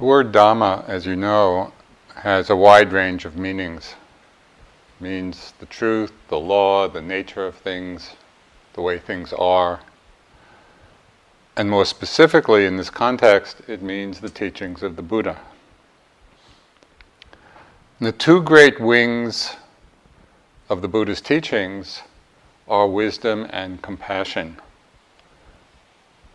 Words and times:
The 0.00 0.06
word 0.06 0.32
Dhamma, 0.32 0.88
as 0.88 1.04
you 1.04 1.14
know, 1.14 1.74
has 2.14 2.48
a 2.48 2.56
wide 2.56 2.90
range 2.90 3.26
of 3.26 3.36
meanings. 3.36 3.96
It 4.98 5.04
means 5.04 5.52
the 5.58 5.66
truth, 5.66 6.10
the 6.28 6.40
law, 6.40 6.88
the 6.88 7.02
nature 7.02 7.44
of 7.44 7.56
things, 7.56 8.12
the 8.72 8.80
way 8.80 8.98
things 8.98 9.34
are. 9.34 9.80
And 11.54 11.68
more 11.68 11.84
specifically, 11.84 12.64
in 12.64 12.78
this 12.78 12.88
context, 12.88 13.60
it 13.68 13.82
means 13.82 14.20
the 14.20 14.30
teachings 14.30 14.82
of 14.82 14.96
the 14.96 15.02
Buddha. 15.02 15.38
And 17.98 18.08
the 18.08 18.12
two 18.12 18.40
great 18.40 18.80
wings 18.80 19.54
of 20.70 20.80
the 20.80 20.88
Buddha's 20.88 21.20
teachings 21.20 22.00
are 22.66 22.88
wisdom 22.88 23.46
and 23.50 23.82
compassion. 23.82 24.56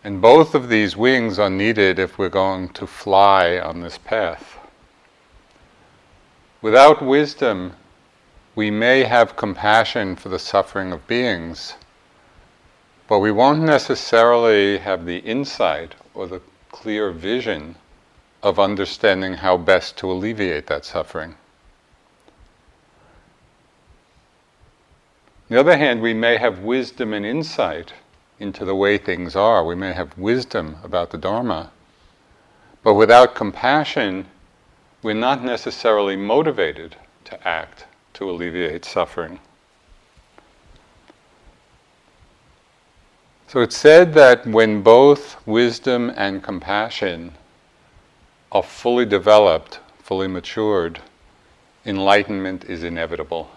And 0.06 0.22
both 0.22 0.54
of 0.54 0.68
these 0.68 0.96
wings 0.96 1.36
are 1.36 1.50
needed 1.50 1.98
if 1.98 2.16
we're 2.16 2.28
going 2.28 2.68
to 2.74 2.86
fly 2.86 3.58
on 3.58 3.80
this 3.80 3.98
path. 3.98 4.56
Without 6.62 7.02
wisdom, 7.04 7.72
we 8.54 8.70
may 8.70 9.02
have 9.02 9.34
compassion 9.34 10.14
for 10.14 10.28
the 10.28 10.38
suffering 10.38 10.92
of 10.92 11.08
beings, 11.08 11.74
but 13.08 13.18
we 13.18 13.32
won't 13.32 13.62
necessarily 13.62 14.78
have 14.78 15.06
the 15.06 15.18
insight 15.18 15.96
or 16.14 16.28
the 16.28 16.40
clear 16.70 17.10
vision 17.10 17.74
of 18.44 18.60
understanding 18.60 19.34
how 19.34 19.56
best 19.56 19.96
to 19.96 20.08
alleviate 20.08 20.68
that 20.68 20.84
suffering. 20.84 21.30
On 25.50 25.56
the 25.56 25.58
other 25.58 25.76
hand, 25.76 26.00
we 26.00 26.14
may 26.14 26.36
have 26.36 26.60
wisdom 26.60 27.12
and 27.12 27.26
insight 27.26 27.92
into 28.38 28.64
the 28.64 28.74
way 28.74 28.98
things 28.98 29.34
are. 29.34 29.64
We 29.64 29.74
may 29.74 29.92
have 29.92 30.16
wisdom 30.18 30.76
about 30.82 31.10
the 31.10 31.18
Dharma. 31.18 31.70
But 32.82 32.94
without 32.94 33.34
compassion, 33.34 34.26
we're 35.02 35.14
not 35.14 35.42
necessarily 35.42 36.16
motivated 36.16 36.96
to 37.24 37.48
act 37.48 37.86
to 38.14 38.30
alleviate 38.30 38.84
suffering. 38.84 39.40
So 43.48 43.60
it's 43.60 43.76
said 43.76 44.14
that 44.14 44.46
when 44.46 44.82
both 44.82 45.36
wisdom 45.46 46.12
and 46.16 46.42
compassion 46.42 47.34
are 48.50 48.62
fully 48.62 49.06
developed, 49.06 49.78
fully 49.98 50.26
matured, 50.28 51.00
enlightenment 51.84 52.64
is 52.64 52.82
inevitable. 52.82 53.50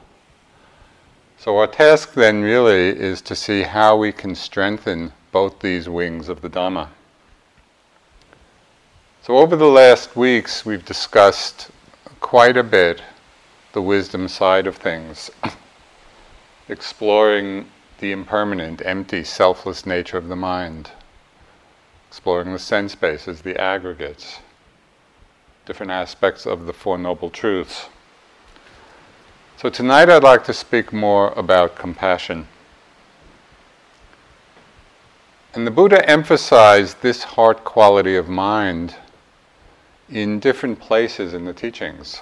So, 1.40 1.58
our 1.58 1.68
task 1.68 2.16
then 2.16 2.42
really 2.42 2.90
is 2.90 3.22
to 3.22 3.34
see 3.34 3.62
how 3.62 3.96
we 3.96 4.12
can 4.12 4.36
strengthen 4.36 5.14
both 5.32 5.62
these 5.62 5.88
wings 5.88 6.28
of 6.28 6.42
the 6.42 6.50
Dhamma. 6.50 6.90
So, 9.22 9.38
over 9.38 9.56
the 9.56 9.70
last 9.70 10.18
weeks, 10.18 10.66
we've 10.66 10.84
discussed 10.84 11.72
quite 12.20 12.58
a 12.58 12.64
bit 12.64 13.02
the 13.72 13.82
wisdom 13.82 14.28
side 14.28 14.68
of 14.68 14.76
things, 14.76 15.32
exploring 16.68 17.70
the 18.00 18.12
impermanent, 18.12 18.82
empty, 18.84 19.24
selfless 19.24 19.86
nature 19.86 20.18
of 20.18 20.28
the 20.28 20.36
mind, 20.36 20.92
exploring 22.10 22.52
the 22.52 22.60
sense 22.60 22.96
bases, 22.96 23.44
the 23.44 23.58
aggregates, 23.58 24.40
different 25.66 25.94
aspects 25.94 26.46
of 26.46 26.66
the 26.66 26.74
Four 26.74 26.98
Noble 26.98 27.30
Truths. 27.30 27.88
So 29.62 29.70
tonight 29.70 30.10
I'd 30.10 30.24
like 30.24 30.46
to 30.46 30.54
speak 30.54 30.94
more 30.94 31.34
about 31.34 31.76
compassion. 31.76 32.48
And 35.54 35.68
the 35.68 35.72
Buddha 35.72 36.10
emphasized 36.10 37.02
this 37.02 37.24
heart 37.24 37.66
quality 37.66 38.16
of 38.16 38.30
mind 38.30 38.96
in 40.08 40.40
different 40.40 40.80
places 40.80 41.34
in 41.34 41.44
the 41.44 41.52
teachings. 41.52 42.22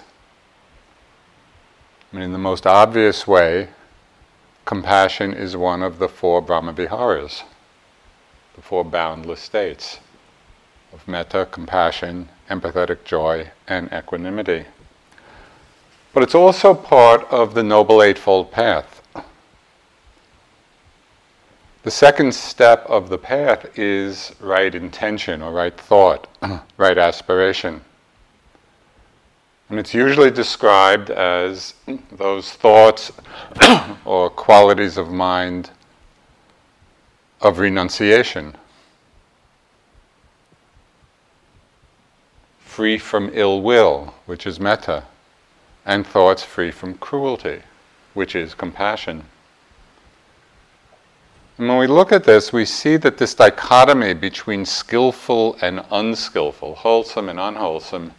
I 2.12 2.16
mean, 2.16 2.26
in 2.26 2.32
the 2.32 2.40
most 2.40 2.66
obvious 2.66 3.28
way, 3.28 3.70
compassion 4.66 5.32
is 5.32 5.56
one 5.56 5.84
of 5.84 6.00
the 6.00 6.10
four 6.10 6.42
Brahmaviharas, 6.42 7.44
the 8.56 8.64
four 8.64 8.84
boundless 8.84 9.42
states 9.42 10.00
of 10.92 11.08
metta, 11.08 11.48
compassion, 11.52 12.30
empathetic 12.50 13.04
joy, 13.04 13.52
and 13.68 13.94
equanimity. 13.94 14.66
But 16.14 16.24
it's 16.24 16.36
also 16.36 16.74
part 16.74 17.26
of 17.30 17.54
the 17.54 17.64
Noble 17.64 18.02
Eightfold 18.02 18.52
Path. 18.52 19.02
The 21.84 21.92
second 21.92 22.34
step 22.34 22.86
of 22.88 23.10
the 23.10 23.18
path 23.18 23.78
is 23.78 24.36
right 24.40 24.74
intention 24.74 25.42
or 25.42 25.52
right 25.52 25.78
thought, 25.78 26.28
right 26.78 26.98
aspiration. 26.98 27.82
And 29.70 29.80
it's 29.80 29.94
usually 29.94 30.32
described 30.32 31.10
as 31.10 31.76
those 32.12 32.52
thoughts 32.52 33.12
or 34.06 34.30
qualities 34.30 34.98
of 34.98 35.12
mind 35.12 35.70
of 37.42 37.60
renunciation, 37.60 38.56
free 42.60 42.98
from 42.98 43.30
ill 43.34 43.62
will, 43.62 44.14
which 44.26 44.48
is 44.48 44.60
metta 44.60 45.04
and 45.88 46.06
thoughts 46.06 46.44
free 46.44 46.70
from 46.70 46.94
cruelty, 46.96 47.62
which 48.14 48.36
is 48.36 48.54
compassion. 48.54 49.24
And 51.58 51.70
when 51.70 51.78
we 51.80 51.88
look 51.88 52.12
at 52.12 52.26
this, 52.26 52.54
we 52.54 52.66
see 52.66 52.98
that 52.98 53.18
this 53.18 53.34
dichotomy 53.34 54.14
between 54.14 54.66
skillful 54.66 55.58
and 55.62 55.84
unskillful, 55.90 56.76
wholesome 56.76 57.30
and 57.30 57.40
unwholesome, 57.40 58.12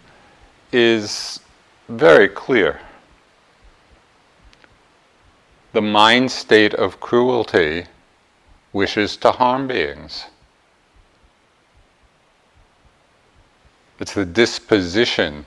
is 0.72 1.40
very 1.88 2.28
clear. 2.28 2.80
The 5.72 5.82
mind 5.82 6.30
state 6.32 6.74
of 6.74 6.98
cruelty 6.98 7.84
wishes 8.72 9.16
to 9.18 9.30
harm 9.30 9.68
beings. 9.68 10.24
It's 14.00 14.14
the 14.14 14.24
disposition 14.24 15.44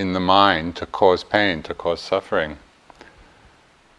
in 0.00 0.14
the 0.14 0.20
mind 0.20 0.74
to 0.76 0.86
cause 0.86 1.22
pain, 1.22 1.62
to 1.62 1.74
cause 1.74 2.00
suffering. 2.00 2.56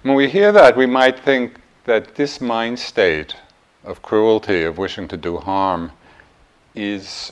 When 0.02 0.16
we 0.16 0.28
hear 0.28 0.52
that, 0.52 0.76
we 0.76 0.88
might 0.88 1.20
think 1.20 1.62
that 1.86 2.16
this 2.16 2.42
mind 2.42 2.80
state 2.80 3.36
of 3.84 4.02
cruelty, 4.02 4.64
of 4.64 4.80
wishing 4.80 5.08
to 5.10 5.18
do 5.18 5.38
harm, 5.38 5.92
is 6.74 7.32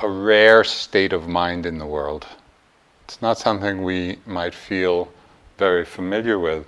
a 0.00 0.08
rare 0.08 0.64
state 0.64 1.14
of 1.14 1.26
mind 1.26 1.64
in 1.64 1.78
the 1.78 1.86
world. 1.86 2.26
It's 3.04 3.22
not 3.22 3.38
something 3.38 3.82
we 3.82 4.18
might 4.26 4.54
feel 4.54 5.10
very 5.56 5.86
familiar 5.86 6.38
with. 6.38 6.66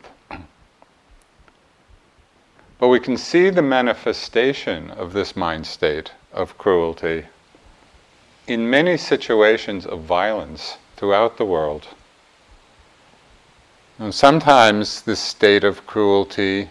But 2.79 2.89
we 2.89 2.99
can 2.99 3.19
see 3.19 3.51
the 3.51 3.63
manifestation 3.63 4.91
of 4.91 5.13
this 5.13 5.37
mind 5.37 5.67
state 5.67 6.13
of 6.33 6.57
cruelty 6.57 7.27
in 8.47 8.69
many 8.69 8.97
situations 8.97 9.87
of 9.87 10.03
violence 10.03 10.77
throughout 10.97 11.37
the 11.37 11.45
world. 11.45 11.89
And 13.99 14.15
sometimes 14.15 15.03
this 15.03 15.21
state 15.21 15.65
of 15.65 15.87
cruelty 15.87 16.69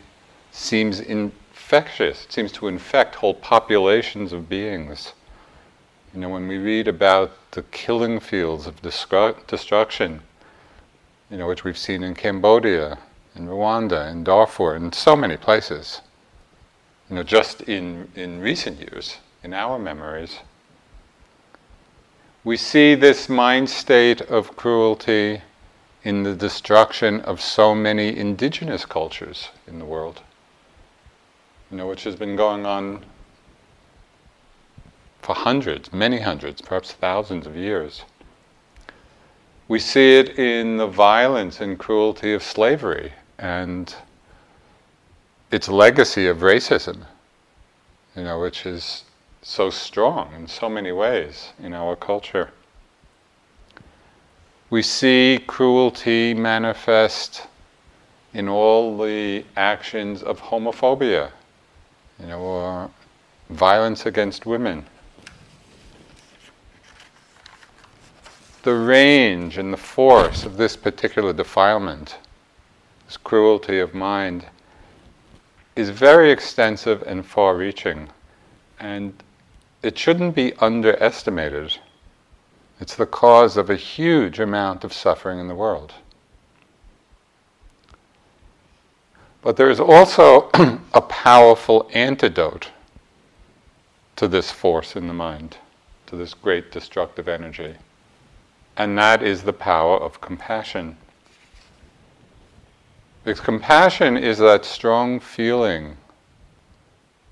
seems 0.52 1.00
infectious, 1.00 2.26
it 2.26 2.32
seems 2.32 2.52
to 2.54 2.68
infect 2.68 3.16
whole 3.16 3.34
populations 3.34 4.34
of 4.34 4.50
beings. 4.50 5.14
You 6.14 6.20
know, 6.20 6.30
when 6.30 6.48
we 6.48 6.58
read 6.58 6.88
about 6.88 7.32
the 7.52 7.64
killing 7.64 8.20
fields 8.20 8.68
of 8.68 8.82
destru- 8.82 9.48
destruction, 9.48 10.22
you 11.32 11.38
know, 11.38 11.48
which 11.48 11.64
we've 11.64 11.78
seen 11.78 12.04
in 12.04 12.14
Cambodia, 12.14 13.00
in 13.36 13.48
Rwanda, 13.48 14.12
in 14.12 14.24
Darfur, 14.24 14.76
in 14.76 14.92
so 14.92 15.16
many 15.16 15.38
places, 15.38 16.02
you 17.10 17.16
know, 17.16 17.24
just 17.24 17.62
in, 17.62 18.12
in 18.16 18.42
recent 18.42 18.80
years, 18.80 19.18
in 19.44 19.54
our 19.54 19.80
memories, 19.80 20.40
we 22.44 22.58
see 22.58 22.94
this 22.96 23.30
mind 23.30 23.70
state 23.70 24.22
of 24.22 24.56
cruelty 24.56 25.42
in 26.04 26.24
the 26.24 26.36
destruction 26.36 27.22
of 27.22 27.40
so 27.40 27.74
many 27.74 28.16
indigenous 28.16 28.86
cultures 28.86 29.50
in 29.66 29.80
the 29.80 29.86
world, 29.86 30.22
you 31.72 31.78
know, 31.78 31.88
which 31.88 32.04
has 32.04 32.16
been 32.16 32.36
going 32.36 32.66
on 32.66 33.04
for 35.22 35.34
hundreds, 35.34 35.94
many 35.94 36.20
hundreds, 36.20 36.62
perhaps 36.62 36.92
thousands 36.92 37.48
of 37.48 37.56
years. 37.56 38.04
We 39.70 39.80
see 39.80 40.18
it 40.18 40.38
in 40.38 40.76
the 40.76 40.88
violence 40.88 41.62
and 41.62 41.80
cruelty 41.80 42.34
of 42.34 42.44
slavery 42.44 43.14
and 43.40 43.96
its 45.50 45.70
legacy 45.70 46.28
of 46.28 46.40
racism, 46.40 47.06
you 48.18 48.24
know, 48.24 48.42
which 48.42 48.66
is 48.66 49.06
so 49.44 49.70
strong 49.70 50.34
in 50.34 50.48
so 50.48 50.70
many 50.70 50.92
ways 50.92 51.52
in 51.62 51.74
our 51.74 51.96
culture. 51.96 52.52
We 54.70 54.82
see 54.82 55.44
cruelty 55.46 56.34
manifest 56.34 57.48
in 58.34 58.50
all 58.50 58.98
the 58.98 59.46
actions 59.56 60.24
of 60.24 60.40
homophobia, 60.40 61.32
you 62.20 62.28
know, 62.28 62.40
or 62.40 62.90
violence 63.50 64.06
against 64.06 64.46
women. 64.46 64.86
the 68.64 68.74
range 68.74 69.58
and 69.58 69.74
the 69.74 69.78
force 69.78 70.46
of 70.46 70.56
this 70.56 70.76
particular 70.78 71.34
defilement, 71.34 72.18
this 73.06 73.18
cruelty 73.18 73.80
of 73.80 73.94
mind, 73.94 74.46
is 75.76 75.90
very 75.90 76.32
extensive 76.32 77.04
and 77.04 77.26
far 77.26 77.58
reaching. 77.58 78.08
And 78.80 79.14
it 79.84 79.98
shouldn't 79.98 80.34
be 80.34 80.54
underestimated. 80.56 81.78
It's 82.80 82.96
the 82.96 83.06
cause 83.06 83.58
of 83.58 83.70
a 83.70 83.76
huge 83.76 84.40
amount 84.40 84.84
of 84.84 84.94
suffering 84.94 85.40
in 85.40 85.50
the 85.50 85.56
world. 85.56 85.94
But 89.42 89.58
there 89.58 89.70
is 89.70 89.82
also 89.82 90.50
a 90.94 91.02
powerful 91.02 91.90
antidote 91.94 92.70
to 94.16 94.28
this 94.30 94.52
force 94.52 94.96
in 94.96 95.08
the 95.08 95.14
mind, 95.14 95.58
to 96.08 96.16
this 96.16 96.34
great 96.34 96.72
destructive 96.72 97.28
energy. 97.28 97.76
And 98.78 98.98
that 98.98 99.22
is 99.22 99.44
the 99.44 99.54
power 99.54 99.98
of 99.98 100.22
compassion. 100.22 100.96
Because 103.26 103.42
compassion 103.42 104.16
is 104.18 104.38
that 104.38 104.64
strong 104.64 105.20
feeling 105.20 105.98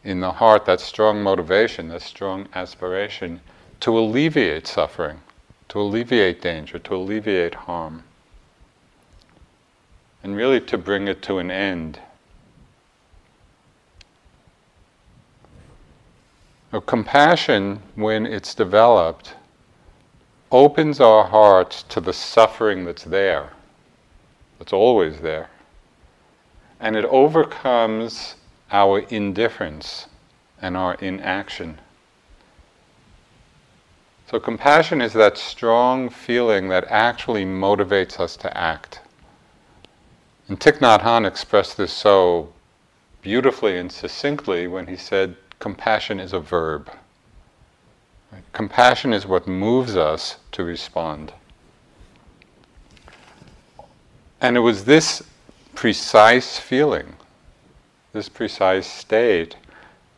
in 0.03 0.19
the 0.19 0.31
heart, 0.31 0.65
that 0.65 0.80
strong 0.80 1.21
motivation, 1.21 1.89
that 1.89 2.01
strong 2.01 2.48
aspiration 2.56 3.39
to 3.80 3.98
alleviate 3.98 4.68
suffering, 4.68 5.21
to 5.69 5.80
alleviate 5.80 6.42
danger, 6.42 6.80
to 6.80 6.95
alleviate 6.95 7.53
harm, 7.53 8.03
and 10.24 10.36
really 10.36 10.59
to 10.62 10.77
bring 10.77 11.07
it 11.07 11.21
to 11.21 11.38
an 11.38 11.51
end. 11.51 12.00
Now, 16.71 16.80
compassion, 16.80 17.81
when 17.95 18.25
it's 18.25 18.56
developed, 18.56 19.33
opens 20.51 21.00
our 21.00 21.25
hearts 21.25 21.83
to 21.83 22.00
the 22.00 22.13
suffering 22.13 22.86
that's 22.86 23.04
there, 23.04 23.51
that's 24.57 24.74
always 24.74 25.19
there. 25.19 25.50
And 26.80 26.95
it 26.95 27.06
overcomes 27.06 28.36
our 28.71 29.00
indifference 29.00 30.07
and 30.62 30.77
our 30.77 30.95
inaction. 30.95 31.79
So, 34.29 34.39
compassion 34.39 35.01
is 35.01 35.12
that 35.13 35.38
strong 35.38 36.09
feeling 36.09 36.69
that 36.69 36.85
actually 36.88 37.44
motivates 37.44 38.19
us 38.19 38.38
to 38.38 38.57
act. 38.57 39.01
And 40.47 40.59
Thich 40.59 40.79
Nhat 40.79 41.01
Hanh 41.01 41.27
expressed 41.27 41.75
this 41.75 41.91
so 41.91 42.53
beautifully 43.21 43.77
and 43.77 43.91
succinctly 43.91 44.68
when 44.68 44.88
he 44.88 44.95
said, 44.95 45.35
Compassion 45.59 46.19
is 46.19 46.33
a 46.33 46.39
verb. 46.39 46.89
Compassion 48.53 49.12
is 49.13 49.27
what 49.27 49.47
moves 49.47 49.97
us 49.97 50.38
to 50.53 50.63
respond. 50.63 51.33
And 54.39 54.56
it 54.56 54.62
was 54.62 54.85
this 54.85 55.21
precise 55.75 56.57
feeling 56.57 57.15
this 58.13 58.29
precise 58.29 58.87
state 58.87 59.55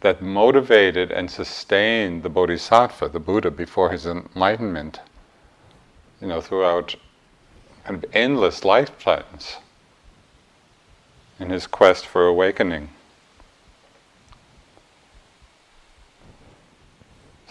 that 0.02 0.22
motivated 0.22 1.12
and 1.12 1.30
sustained 1.30 2.24
the 2.24 2.30
Bodhisattva, 2.30 3.10
the 3.10 3.20
Buddha, 3.20 3.52
before 3.52 3.92
his 3.92 4.06
enlightenment, 4.06 5.00
you 6.20 6.28
know, 6.28 6.42
throughout 6.42 6.96
kind 7.84 8.04
of 8.04 8.10
endless 8.14 8.64
lifetimes 8.64 9.58
in 11.40 11.50
his 11.50 11.68
quest 11.68 12.06
for 12.06 12.26
awakening. 12.26 12.90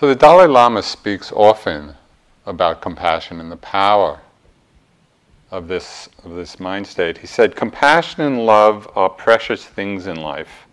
So 0.01 0.09
the 0.09 0.15
Dalai 0.17 0.47
Lama 0.47 0.83
speaks 0.83 1.31
often 1.31 1.95
about 2.45 2.81
compassion 2.81 3.39
and 3.39 3.53
the 3.53 3.57
power 3.57 4.22
of 5.53 5.69
this, 5.69 6.09
of 6.25 6.35
this 6.35 6.59
mind 6.59 6.87
state. 6.87 7.19
He 7.19 7.27
said, 7.27 7.55
Compassion 7.55 8.23
and 8.23 8.47
love 8.47 8.91
are 8.97 9.11
precious 9.11 9.65
things 9.65 10.07
in 10.07 10.17
life. 10.17 10.67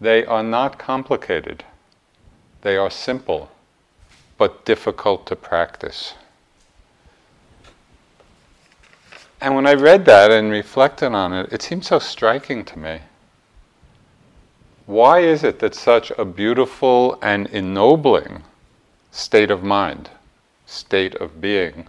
They 0.00 0.24
are 0.26 0.42
not 0.42 0.78
complicated, 0.78 1.64
they 2.60 2.76
are 2.76 2.90
simple, 2.90 3.50
but 4.36 4.64
difficult 4.66 5.26
to 5.26 5.36
practice. 5.36 6.14
And 9.40 9.54
when 9.54 9.66
I 9.66 9.74
read 9.74 10.04
that 10.06 10.30
and 10.30 10.50
reflected 10.50 11.12
on 11.12 11.32
it, 11.32 11.52
it 11.52 11.62
seemed 11.62 11.84
so 11.84 11.98
striking 11.98 12.64
to 12.66 12.78
me. 12.78 13.00
Why 14.86 15.20
is 15.20 15.42
it 15.42 15.58
that 15.60 15.74
such 15.74 16.12
a 16.18 16.24
beautiful 16.24 17.18
and 17.22 17.46
ennobling 17.46 18.42
state 19.10 19.50
of 19.50 19.62
mind, 19.62 20.10
state 20.66 21.14
of 21.16 21.40
being, 21.40 21.86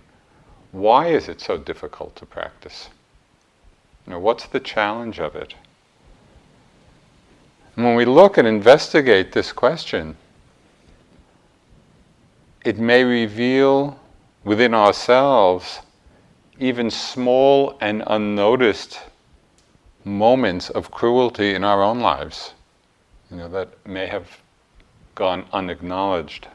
why 0.75 1.07
is 1.07 1.29
it 1.29 1.39
so 1.39 1.57
difficult 1.57 2.17
to 2.17 2.25
practice? 2.25 2.89
You 4.05 4.11
know, 4.11 4.19
what's 4.19 4.45
the 4.45 4.59
challenge 4.59 5.19
of 5.19 5.33
it? 5.33 5.55
And 7.75 7.85
when 7.85 7.95
we 7.95 8.03
look 8.03 8.37
and 8.37 8.45
investigate 8.45 9.31
this 9.31 9.53
question, 9.53 10.17
it 12.65 12.77
may 12.77 13.05
reveal 13.05 13.97
within 14.43 14.73
ourselves 14.73 15.79
even 16.59 16.91
small 16.91 17.77
and 17.79 18.03
unnoticed 18.07 18.99
moments 20.03 20.69
of 20.69 20.91
cruelty 20.91 21.55
in 21.55 21.63
our 21.63 21.81
own 21.81 22.01
lives, 22.01 22.53
you 23.31 23.37
know, 23.37 23.47
that 23.47 23.69
may 23.87 24.07
have 24.07 24.41
gone 25.15 25.45
unacknowledged. 25.53 26.47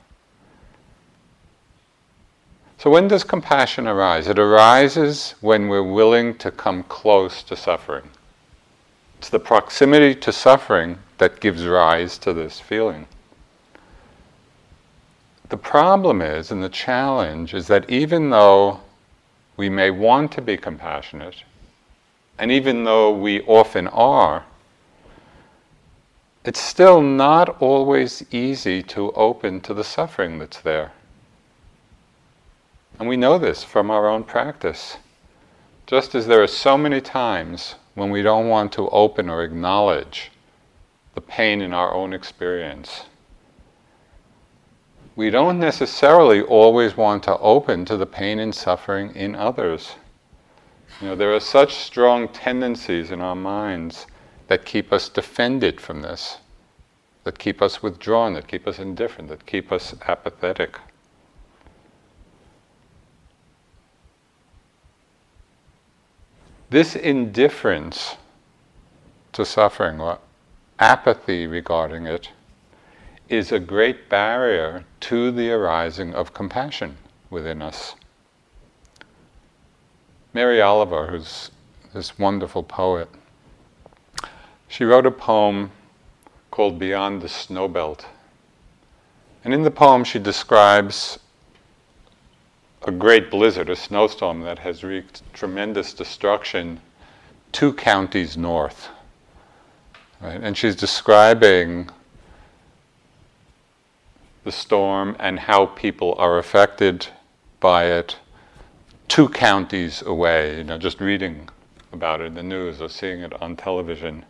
So, 2.81 2.89
when 2.89 3.09
does 3.09 3.25
compassion 3.25 3.87
arise? 3.87 4.27
It 4.27 4.39
arises 4.39 5.35
when 5.43 5.69
we're 5.69 5.83
willing 5.83 6.39
to 6.39 6.51
come 6.51 6.83
close 6.85 7.43
to 7.43 7.55
suffering. 7.55 8.09
It's 9.19 9.29
the 9.29 9.39
proximity 9.39 10.15
to 10.15 10.33
suffering 10.33 10.97
that 11.19 11.41
gives 11.41 11.67
rise 11.67 12.17
to 12.17 12.33
this 12.33 12.59
feeling. 12.59 13.07
The 15.51 15.59
problem 15.59 16.23
is, 16.23 16.51
and 16.51 16.63
the 16.63 16.71
challenge 16.71 17.53
is 17.53 17.67
that 17.67 17.91
even 17.91 18.31
though 18.31 18.81
we 19.59 19.69
may 19.69 19.91
want 19.91 20.33
to 20.33 20.41
be 20.41 20.57
compassionate, 20.57 21.45
and 22.39 22.51
even 22.51 22.85
though 22.85 23.13
we 23.13 23.43
often 23.43 23.89
are, 23.89 24.47
it's 26.47 26.61
still 26.61 27.03
not 27.03 27.61
always 27.61 28.25
easy 28.31 28.83
to 28.85 29.13
open 29.13 29.61
to 29.61 29.75
the 29.75 29.85
suffering 29.85 30.39
that's 30.39 30.63
there. 30.63 30.93
And 33.01 33.09
we 33.09 33.17
know 33.17 33.39
this 33.39 33.65
from 33.65 33.91
our 33.91 34.07
own 34.07 34.25
practice. 34.25 34.99
Just 35.87 36.15
as 36.15 36.27
there 36.27 36.43
are 36.43 36.47
so 36.47 36.77
many 36.77 37.01
times 37.01 37.77
when 37.95 38.11
we 38.11 38.21
don't 38.21 38.49
want 38.49 38.73
to 38.73 38.91
open 38.91 39.31
or 39.31 39.43
acknowledge 39.43 40.31
the 41.15 41.23
pain 41.23 41.63
in 41.63 41.73
our 41.73 41.95
own 41.95 42.13
experience, 42.13 43.07
we 45.17 45.31
don't 45.31 45.59
necessarily 45.59 46.43
always 46.43 46.95
want 46.95 47.23
to 47.23 47.39
open 47.39 47.87
to 47.87 47.97
the 47.97 48.05
pain 48.05 48.39
and 48.39 48.55
suffering 48.55 49.15
in 49.17 49.35
others. 49.35 49.95
You 51.01 51.09
know, 51.09 51.17
there 51.17 51.35
are 51.35 51.41
such 51.41 51.77
strong 51.77 52.29
tendencies 52.29 53.11
in 53.11 53.23
our 53.23 53.35
minds 53.35 54.07
that 54.49 54.67
keep 54.67 54.93
us 54.93 55.09
defended 55.09 55.81
from 55.81 56.03
this, 56.03 56.37
that 57.25 57.39
keep 57.39 57.63
us 57.63 57.83
withdrawn, 57.83 58.35
that 58.35 58.47
keep 58.47 58.67
us 58.67 58.79
indifferent, 58.79 59.31
that 59.31 59.47
keep 59.47 59.73
us 59.73 59.95
apathetic. 60.07 60.79
This 66.71 66.95
indifference 66.95 68.17
to 69.33 69.45
suffering, 69.45 70.01
or 70.01 70.21
apathy 70.79 71.49
regarding 71.49 72.07
it, 72.07 72.31
is 73.29 73.51
a 73.51 73.59
great 73.59 74.09
barrier 74.09 74.85
to 75.01 75.33
the 75.33 75.51
arising 75.51 76.15
of 76.15 76.33
compassion 76.33 76.97
within 77.29 77.61
us. 77.61 77.97
Mary 80.33 80.61
Oliver, 80.61 81.09
who's 81.09 81.51
this 81.93 82.17
wonderful 82.21 82.63
poet, 82.63 83.09
she 84.69 84.85
wrote 84.85 85.07
a 85.07 85.11
poem 85.11 85.73
called 86.53 86.79
Beyond 86.79 87.21
the 87.21 87.29
Snow 87.29 87.67
Belt. 87.67 88.07
And 89.43 89.53
in 89.53 89.63
the 89.63 89.73
poem, 89.73 90.05
she 90.05 90.21
describes 90.21 91.19
a 92.83 92.91
great 92.91 93.31
blizzard, 93.31 93.69
a 93.69 93.77
snowstorm 93.77 94.41
that 94.41 94.59
has 94.61 94.83
wreaked 94.83 95.23
tremendous 95.33 95.93
destruction 95.93 96.81
two 97.53 97.73
counties 97.73 98.37
north. 98.37 98.89
Right? 100.21 100.41
And 100.43 100.57
she's 100.57 100.77
describing 100.77 101.91
the 104.45 104.53
storm 104.53 105.17
and 105.19 105.39
how 105.39 105.67
people 105.67 106.15
are 106.19 106.39
affected 106.39 107.07
by 107.59 107.87
it 107.87 108.17
two 109.09 109.29
counties 109.29 110.03
away, 110.03 110.59
you 110.59 110.65
know, 110.65 110.79
just 110.79 111.01
reading 111.01 111.49
about 111.93 112.21
it 112.21 112.27
in 112.27 112.35
the 112.35 112.43
news 112.43 112.81
or 112.81 112.89
seeing 112.89 113.21
it 113.21 113.33
on 113.43 113.57
television. 113.57 114.25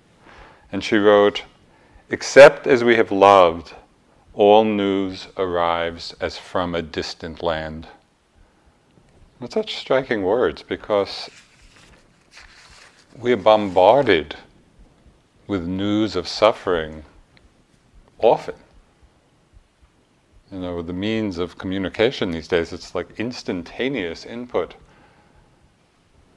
And 0.73 0.83
she 0.83 0.97
wrote, 0.97 1.45
Except 2.09 2.67
as 2.67 2.83
we 2.83 2.97
have 2.97 3.13
loved, 3.13 3.75
all 4.33 4.65
news 4.65 5.29
arrives 5.37 6.15
as 6.21 6.39
from 6.39 6.75
a 6.75 6.83
distant 6.83 7.43
land. 7.43 7.87
With 9.41 9.55
such 9.55 9.77
striking 9.77 10.23
words 10.23 10.63
because 10.63 11.31
we 13.19 13.33
are 13.33 13.37
bombarded 13.37 14.37
with 15.47 15.67
news 15.67 16.15
of 16.15 16.29
suffering 16.29 17.05
often. 18.19 18.55
You 20.53 20.59
know, 20.59 20.83
the 20.83 20.93
means 20.93 21.39
of 21.39 21.57
communication 21.57 22.33
these 22.33 22.49
days, 22.49 22.73
it's 22.73 22.95
like 22.95 23.19
instantaneous 23.19 24.27
input. 24.27 24.75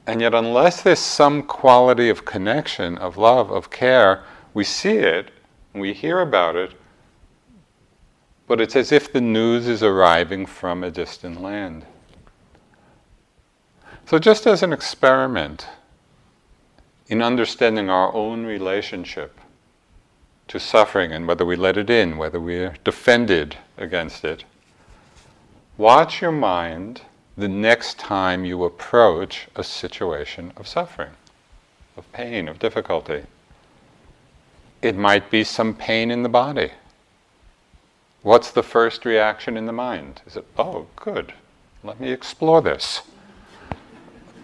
And 0.07 0.21
yet, 0.21 0.33
unless 0.33 0.81
there's 0.81 0.99
some 0.99 1.43
quality 1.43 2.09
of 2.09 2.23
connection, 2.23 2.97
of 2.97 3.17
love, 3.17 3.51
of 3.51 3.69
care, 3.69 4.23
we 4.53 4.63
see 4.63 4.97
it, 4.97 5.31
we 5.73 5.93
hear 5.93 6.19
about 6.19 6.55
it, 6.55 6.73
but 8.47 8.61
it's 8.61 8.75
as 8.75 8.91
if 8.91 9.11
the 9.11 9.21
news 9.21 9.67
is 9.67 9.83
arriving 9.83 10.45
from 10.45 10.83
a 10.83 10.91
distant 10.91 11.41
land. 11.41 11.85
So, 14.05 14.19
just 14.19 14.45
as 14.45 14.61
an 14.61 14.73
experiment 14.73 15.67
in 17.07 17.21
understanding 17.21 17.89
our 17.89 18.13
own 18.13 18.45
relationship 18.45 19.39
to 20.49 20.59
suffering 20.59 21.11
and 21.11 21.27
whether 21.27 21.45
we 21.45 21.55
let 21.55 21.77
it 21.77 21.89
in, 21.89 22.17
whether 22.17 22.39
we're 22.39 22.75
defended 22.83 23.57
against 23.77 24.25
it, 24.25 24.43
watch 25.77 26.21
your 26.21 26.31
mind 26.31 27.01
the 27.37 27.47
next 27.47 27.97
time 27.97 28.45
you 28.45 28.63
approach 28.63 29.47
a 29.55 29.63
situation 29.63 30.51
of 30.57 30.67
suffering, 30.67 31.11
of 31.97 32.11
pain, 32.11 32.47
of 32.47 32.59
difficulty. 32.59 33.23
It 34.81 34.97
might 34.97 35.31
be 35.31 35.43
some 35.43 35.73
pain 35.73 36.11
in 36.11 36.23
the 36.23 36.29
body. 36.29 36.71
What's 38.21 38.51
the 38.51 38.63
first 38.63 39.05
reaction 39.05 39.57
in 39.57 39.65
the 39.65 39.71
mind? 39.71 40.21
Is 40.27 40.35
it, 40.35 40.45
oh, 40.57 40.87
good, 40.97 41.33
let 41.83 41.99
me 41.99 42.11
explore 42.11 42.61
this? 42.61 43.01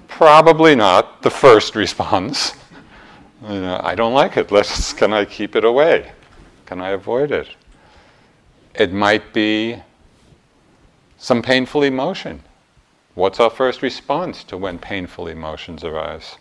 Probably 0.10 0.76
not 0.76 1.22
the 1.22 1.30
first 1.30 1.76
response. 1.76 2.54
You 3.42 3.62
know, 3.62 3.80
I 3.82 3.96
don't 3.96 4.14
like 4.14 4.36
it. 4.36 4.52
Let's, 4.52 4.92
can 4.92 5.14
I 5.14 5.24
keep 5.24 5.56
it 5.56 5.64
away? 5.64 6.12
Can 6.66 6.82
I 6.82 6.90
avoid 6.90 7.32
it? 7.32 7.48
It 8.76 8.92
might 8.92 9.32
be 9.32 9.82
some 11.18 11.42
painful 11.42 11.84
emotion. 11.84 12.44
What's 13.16 13.40
our 13.40 13.50
first 13.50 13.82
response 13.82 14.44
to 14.44 14.58
when 14.58 14.78
painful 14.78 15.28
emotions 15.28 15.86
arise? 15.86 16.36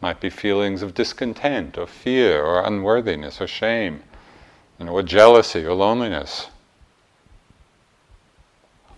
Might 0.00 0.20
be 0.20 0.28
feelings 0.28 0.82
of 0.82 0.92
discontent 0.92 1.78
or 1.78 1.86
fear 1.86 2.42
or 2.42 2.64
unworthiness 2.64 3.40
or 3.40 3.46
shame, 3.46 4.02
you 4.80 4.86
know, 4.86 4.92
or 4.92 5.04
jealousy 5.04 5.64
or 5.64 5.74
loneliness. 5.74 6.48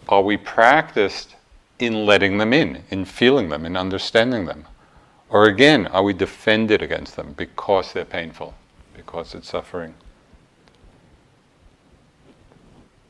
Are 0.08 0.22
we 0.22 0.38
practiced 0.38 1.36
in 1.78 2.06
letting 2.06 2.38
them 2.38 2.52
in, 2.52 2.84
in 2.90 3.04
feeling 3.04 3.48
them, 3.48 3.64
in 3.64 3.76
understanding 3.76 4.44
them? 4.44 4.66
Or 5.28 5.46
again, 5.46 5.86
are 5.88 6.02
we 6.02 6.12
defended 6.12 6.82
against 6.82 7.16
them 7.16 7.34
because 7.36 7.92
they're 7.92 8.04
painful, 8.04 8.54
because 8.94 9.34
it's 9.34 9.48
suffering? 9.48 9.94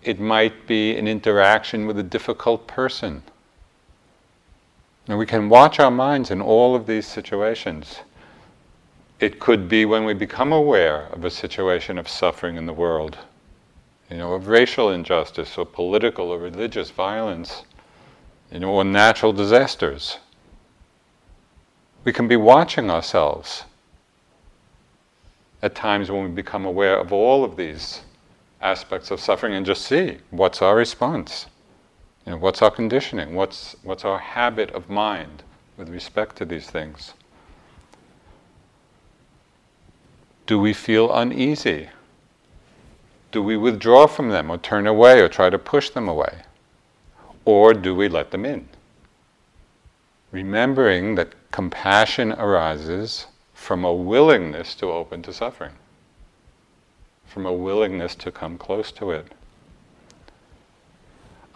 It 0.03 0.21
might 0.21 0.67
be 0.67 0.97
an 0.97 1.09
interaction 1.09 1.87
with 1.87 1.99
a 1.99 2.03
difficult 2.03 2.67
person. 2.67 3.23
And 5.09 5.19
we 5.19 5.27
can 5.27 5.49
watch 5.49 5.79
our 5.79 5.91
minds 5.91 6.31
in 6.31 6.41
all 6.41 6.75
of 6.75 6.87
these 6.87 7.07
situations. 7.07 8.01
It 9.21 9.39
could 9.39 9.69
be 9.69 9.85
when 9.85 10.05
we 10.05 10.15
become 10.15 10.53
aware 10.53 11.09
of 11.13 11.25
a 11.25 11.31
situation 11.31 11.99
of 11.99 12.09
suffering 12.09 12.57
in 12.57 12.67
the 12.67 12.73
world, 12.73 13.19
you 14.11 14.17
know, 14.17 14.33
of 14.33 14.49
racial 14.49 14.91
injustice 14.91 15.57
or 15.57 15.67
political 15.67 16.31
or 16.31 16.39
religious 16.39 16.91
violence, 16.91 17.65
or 18.63 18.85
natural 18.85 19.33
disasters. 19.33 20.19
We 22.05 22.13
can 22.13 22.29
be 22.29 22.37
watching 22.37 22.91
ourselves 22.91 23.65
at 25.63 25.75
times 25.75 26.11
when 26.11 26.23
we 26.25 26.29
become 26.29 26.67
aware 26.67 26.99
of 26.99 27.13
all 27.13 27.43
of 27.43 27.57
these 27.57 28.03
aspects 28.61 29.11
of 29.11 29.19
suffering 29.19 29.55
and 29.55 29.65
just 29.65 29.87
see 29.87 30.19
what's 30.31 30.61
our 30.61 30.77
response. 30.77 31.47
You 32.27 32.33
know, 32.33 32.39
what's 32.39 32.63
our 32.63 32.71
conditioning? 32.71 33.35
What's, 33.35 33.75
what's 33.83 34.05
our 34.05 34.19
habit 34.19 34.71
of 34.71 34.89
mind 34.89 35.43
with 35.77 35.89
respect 35.89 36.37
to 36.37 36.45
these 36.45 36.69
things? 36.69 37.15
Do 40.47 40.59
we 40.59 40.75
feel 40.75 41.13
uneasy? 41.13 41.89
Do 43.33 43.43
we 43.43 43.57
withdraw 43.57 44.07
from 44.07 44.29
them 44.29 44.51
or 44.51 44.59
turn 44.59 44.87
away 44.87 45.21
or 45.21 45.29
try 45.29 45.51
to 45.51 45.59
push 45.59 45.91
them 45.91 46.09
away? 46.09 46.43
Or 47.45 47.75
do 47.75 47.95
we 47.95 48.09
let 48.09 48.31
them 48.31 48.45
in? 48.45 48.69
Remembering 50.31 51.15
that 51.15 51.35
compassion 51.51 52.33
arises 52.33 53.27
from 53.53 53.85
a 53.85 53.93
willingness 53.93 54.75
to 54.77 54.87
open 54.87 55.23
to 55.23 55.33
suffering, 55.33 55.73
from 57.27 57.47
a 57.47 57.53
willingness 57.53 58.15
to 58.17 58.33
come 58.33 58.59
close 58.59 58.91
to 58.93 59.11
it. 59.11 59.33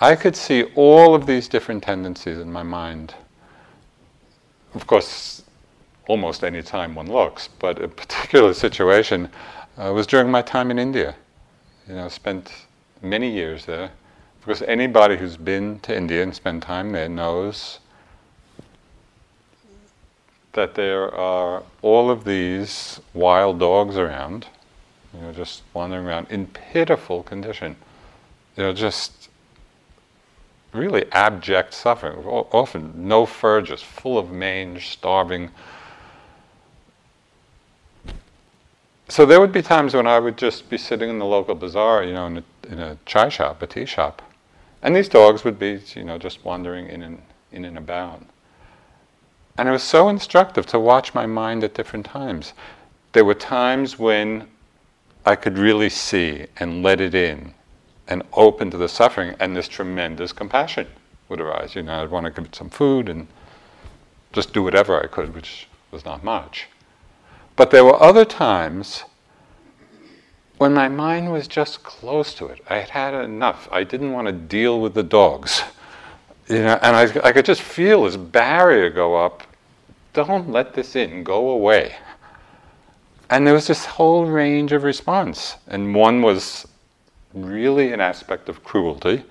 I 0.00 0.14
could 0.14 0.36
see 0.36 0.64
all 0.76 1.14
of 1.14 1.26
these 1.26 1.48
different 1.48 1.82
tendencies 1.82 2.38
in 2.38 2.52
my 2.52 2.62
mind. 2.62 3.14
Of 4.74 4.86
course, 4.86 5.42
almost 6.06 6.44
any 6.44 6.62
time 6.62 6.94
one 6.94 7.10
looks, 7.10 7.48
but 7.58 7.82
a 7.82 7.88
particular 7.88 8.54
situation 8.54 9.28
uh, 9.76 9.92
was 9.92 10.06
during 10.06 10.30
my 10.30 10.42
time 10.42 10.70
in 10.70 10.78
India. 10.78 11.16
You 11.88 11.96
know, 11.96 12.08
spent 12.08 12.52
many 13.02 13.30
years 13.30 13.64
there. 13.64 13.90
Because 14.48 14.62
anybody 14.62 15.18
who's 15.18 15.36
been 15.36 15.78
to 15.80 15.94
India 15.94 16.22
and 16.22 16.34
spent 16.34 16.62
time 16.62 16.92
there 16.92 17.06
knows 17.06 17.80
that 20.54 20.74
there 20.74 21.14
are 21.14 21.64
all 21.82 22.10
of 22.10 22.24
these 22.24 22.98
wild 23.12 23.58
dogs 23.58 23.98
around, 23.98 24.46
you 25.12 25.20
know, 25.20 25.32
just 25.34 25.64
wandering 25.74 26.06
around 26.06 26.28
in 26.30 26.46
pitiful 26.46 27.22
condition. 27.22 27.76
You 28.56 28.62
know, 28.62 28.72
just 28.72 29.28
really 30.72 31.04
abject 31.12 31.74
suffering. 31.74 32.16
Often 32.24 33.06
no 33.06 33.26
fur, 33.26 33.60
just 33.60 33.84
full 33.84 34.16
of 34.16 34.30
mange, 34.30 34.88
starving. 34.88 35.50
So 39.08 39.26
there 39.26 39.40
would 39.40 39.52
be 39.52 39.60
times 39.60 39.92
when 39.92 40.06
I 40.06 40.18
would 40.18 40.38
just 40.38 40.70
be 40.70 40.78
sitting 40.78 41.10
in 41.10 41.18
the 41.18 41.26
local 41.26 41.54
bazaar, 41.54 42.02
you 42.02 42.14
know, 42.14 42.26
in 42.28 42.38
a, 42.38 42.44
in 42.70 42.78
a 42.78 42.96
chai 43.04 43.28
shop, 43.28 43.60
a 43.60 43.66
tea 43.66 43.84
shop, 43.84 44.22
and 44.82 44.94
these 44.94 45.08
dogs 45.08 45.44
would 45.44 45.58
be, 45.58 45.80
you 45.94 46.04
know, 46.04 46.18
just 46.18 46.44
wandering 46.44 46.88
in 46.88 47.02
and 47.02 47.22
in 47.52 47.64
and 47.64 47.78
about. 47.78 48.22
And 49.56 49.68
it 49.68 49.72
was 49.72 49.82
so 49.82 50.08
instructive 50.08 50.66
to 50.66 50.78
watch 50.78 51.14
my 51.14 51.26
mind 51.26 51.64
at 51.64 51.74
different 51.74 52.06
times. 52.06 52.52
There 53.12 53.24
were 53.24 53.34
times 53.34 53.98
when 53.98 54.46
I 55.26 55.34
could 55.34 55.58
really 55.58 55.88
see 55.88 56.46
and 56.58 56.82
let 56.82 57.00
it 57.00 57.14
in 57.14 57.54
and 58.06 58.22
open 58.32 58.70
to 58.70 58.76
the 58.76 58.88
suffering, 58.88 59.34
and 59.40 59.56
this 59.56 59.68
tremendous 59.68 60.32
compassion 60.32 60.86
would 61.28 61.40
arise. 61.40 61.74
You 61.74 61.82
know, 61.82 62.02
I'd 62.02 62.10
want 62.10 62.24
to 62.26 62.30
give 62.30 62.46
it 62.46 62.54
some 62.54 62.70
food 62.70 63.08
and 63.08 63.26
just 64.32 64.52
do 64.52 64.62
whatever 64.62 65.02
I 65.02 65.06
could, 65.06 65.34
which 65.34 65.66
was 65.90 66.04
not 66.04 66.22
much. 66.22 66.68
But 67.56 67.70
there 67.70 67.84
were 67.84 68.00
other 68.00 68.24
times 68.24 69.04
when 70.58 70.74
my 70.74 70.88
mind 70.88 71.32
was 71.32 71.48
just 71.48 71.82
close 71.82 72.34
to 72.34 72.46
it. 72.46 72.60
I 72.68 72.78
had 72.78 72.90
had 72.90 73.14
enough. 73.14 73.68
I 73.72 73.84
didn't 73.84 74.12
want 74.12 74.26
to 74.26 74.32
deal 74.32 74.80
with 74.80 74.94
the 74.94 75.02
dogs. 75.02 75.62
You 76.48 76.62
know, 76.62 76.78
and 76.82 76.96
I, 76.96 77.28
I 77.28 77.32
could 77.32 77.44
just 77.44 77.60
feel 77.60 78.04
this 78.04 78.16
barrier 78.16 78.90
go 78.90 79.16
up 79.16 79.42
don't 80.26 80.50
let 80.50 80.74
this 80.74 80.96
in, 80.96 81.22
go 81.22 81.50
away. 81.50 81.94
And 83.30 83.46
there 83.46 83.54
was 83.54 83.66
this 83.66 83.84
whole 83.84 84.26
range 84.26 84.72
of 84.72 84.82
response. 84.82 85.54
And 85.68 85.94
one 85.94 86.22
was 86.22 86.66
really 87.34 87.92
an 87.92 88.00
aspect 88.00 88.48
of 88.48 88.64
cruelty, 88.64 89.22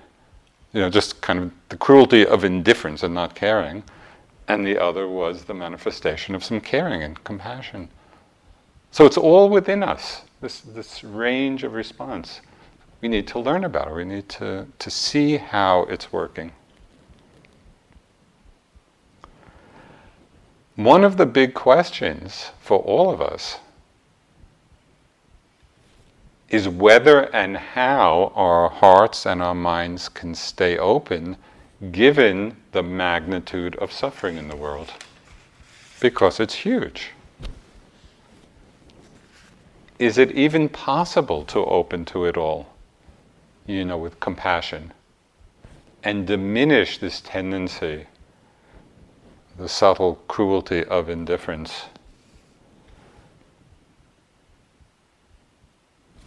you 0.72 0.80
know, 0.80 0.88
just 0.88 1.20
kind 1.20 1.38
of 1.40 1.52
the 1.68 1.76
cruelty 1.76 2.24
of 2.24 2.44
indifference 2.44 3.02
and 3.02 3.12
not 3.12 3.34
caring. 3.34 3.82
And 4.46 4.66
the 4.66 4.78
other 4.78 5.06
was 5.06 5.44
the 5.44 5.52
manifestation 5.52 6.34
of 6.34 6.42
some 6.42 6.60
caring 6.60 7.02
and 7.02 7.22
compassion. 7.22 7.90
So 8.90 9.04
it's 9.04 9.16
all 9.16 9.48
within 9.48 9.82
us, 9.82 10.22
this, 10.40 10.60
this 10.60 11.04
range 11.04 11.62
of 11.64 11.72
response. 11.74 12.40
We 13.00 13.08
need 13.08 13.28
to 13.28 13.38
learn 13.38 13.64
about 13.64 13.88
it, 13.88 13.94
we 13.94 14.04
need 14.04 14.28
to, 14.30 14.66
to 14.78 14.90
see 14.90 15.36
how 15.36 15.82
it's 15.84 16.12
working. 16.12 16.52
One 20.74 21.04
of 21.04 21.16
the 21.16 21.26
big 21.26 21.54
questions 21.54 22.50
for 22.60 22.78
all 22.78 23.10
of 23.10 23.20
us 23.20 23.58
is 26.48 26.68
whether 26.68 27.34
and 27.34 27.56
how 27.56 28.32
our 28.34 28.70
hearts 28.70 29.26
and 29.26 29.42
our 29.42 29.54
minds 29.54 30.08
can 30.08 30.34
stay 30.34 30.78
open 30.78 31.36
given 31.92 32.56
the 32.72 32.82
magnitude 32.82 33.76
of 33.76 33.92
suffering 33.92 34.36
in 34.36 34.48
the 34.48 34.56
world. 34.56 34.92
Because 36.00 36.40
it's 36.40 36.54
huge. 36.54 37.10
Is 39.98 40.18
it 40.18 40.32
even 40.32 40.68
possible 40.68 41.44
to 41.46 41.64
open 41.64 42.04
to 42.06 42.24
it 42.24 42.36
all, 42.36 42.68
you 43.66 43.84
know, 43.84 43.98
with 43.98 44.20
compassion 44.20 44.92
and 46.04 46.26
diminish 46.26 46.98
this 46.98 47.20
tendency 47.20 48.06
the 49.58 49.68
subtle 49.68 50.20
cruelty 50.28 50.84
of 50.84 51.08
indifference. 51.08 51.86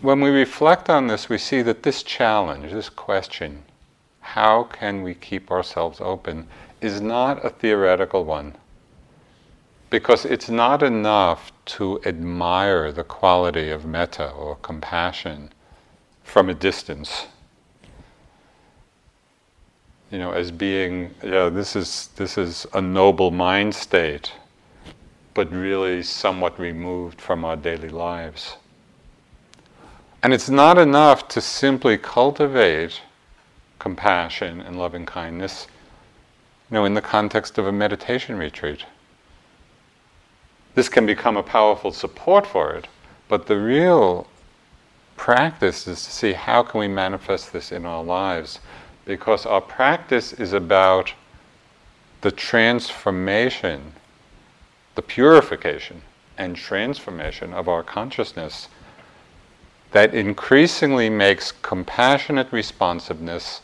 When 0.01 0.19
we 0.19 0.29
reflect 0.29 0.89
on 0.89 1.07
this, 1.07 1.29
we 1.29 1.37
see 1.37 1.61
that 1.61 1.83
this 1.83 2.03
challenge, 2.03 2.73
this 2.73 2.89
question, 2.89 3.63
how 4.19 4.63
can 4.63 5.01
we 5.01 5.13
keep 5.13 5.49
ourselves 5.49 6.01
open, 6.01 6.47
is 6.81 6.99
not 6.99 7.45
a 7.45 7.49
theoretical 7.49 8.25
one. 8.25 8.55
Because 9.91 10.23
it's 10.23 10.49
not 10.49 10.81
enough 10.81 11.51
to 11.65 12.01
admire 12.05 12.93
the 12.93 13.03
quality 13.03 13.69
of 13.69 13.85
metta 13.85 14.31
or 14.31 14.55
compassion 14.55 15.51
from 16.23 16.49
a 16.49 16.53
distance. 16.53 17.27
You 20.09 20.17
know, 20.17 20.31
as 20.31 20.49
being, 20.49 21.13
yeah, 21.21 21.49
this 21.49 21.75
is 21.75 22.09
this 22.15 22.37
is 22.37 22.65
a 22.73 22.81
noble 22.81 23.31
mind 23.31 23.75
state, 23.75 24.31
but 25.33 25.51
really 25.51 26.03
somewhat 26.03 26.57
removed 26.57 27.19
from 27.19 27.43
our 27.43 27.57
daily 27.57 27.89
lives. 27.89 28.55
And 30.23 30.33
it's 30.33 30.49
not 30.49 30.77
enough 30.77 31.27
to 31.29 31.41
simply 31.41 31.97
cultivate 31.97 33.01
compassion 33.77 34.61
and 34.61 34.77
loving 34.77 35.05
kindness, 35.05 35.67
you 36.69 36.75
know, 36.75 36.85
in 36.85 36.93
the 36.93 37.01
context 37.01 37.57
of 37.57 37.67
a 37.67 37.73
meditation 37.73 38.37
retreat. 38.37 38.85
This 40.73 40.89
can 40.89 41.05
become 41.05 41.37
a 41.37 41.43
powerful 41.43 41.91
support 41.91 42.47
for 42.47 42.73
it, 42.73 42.87
but 43.27 43.47
the 43.47 43.57
real 43.57 44.27
practice 45.17 45.87
is 45.87 46.03
to 46.05 46.11
see 46.11 46.33
how 46.33 46.63
can 46.63 46.79
we 46.79 46.87
manifest 46.87 47.53
this 47.53 47.71
in 47.71 47.85
our 47.85 48.03
lives 48.03 48.59
because 49.05 49.45
our 49.45 49.61
practice 49.61 50.33
is 50.33 50.53
about 50.53 51.13
the 52.21 52.31
transformation, 52.31 53.93
the 54.95 55.01
purification 55.01 56.01
and 56.37 56.55
transformation 56.55 57.53
of 57.53 57.67
our 57.67 57.83
consciousness 57.83 58.67
that 59.91 60.13
increasingly 60.15 61.09
makes 61.09 61.51
compassionate 61.51 62.51
responsiveness 62.51 63.61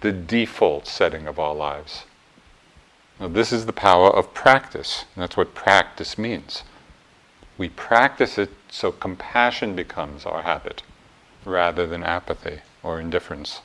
the 0.00 0.12
default 0.12 0.86
setting 0.86 1.26
of 1.28 1.38
our 1.38 1.54
lives. 1.54 2.04
Now, 3.22 3.28
this 3.28 3.52
is 3.52 3.66
the 3.66 3.72
power 3.72 4.10
of 4.10 4.34
practice. 4.34 5.04
That's 5.16 5.36
what 5.36 5.54
practice 5.54 6.18
means. 6.18 6.64
We 7.56 7.68
practice 7.68 8.36
it 8.36 8.50
so 8.68 8.90
compassion 8.90 9.76
becomes 9.76 10.26
our 10.26 10.42
habit 10.42 10.82
rather 11.44 11.86
than 11.86 12.02
apathy 12.02 12.62
or 12.82 12.98
indifference. 12.98 13.60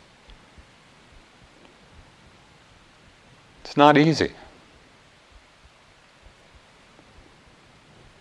It's 3.63 3.75
not 3.75 3.97
easy. 3.97 4.33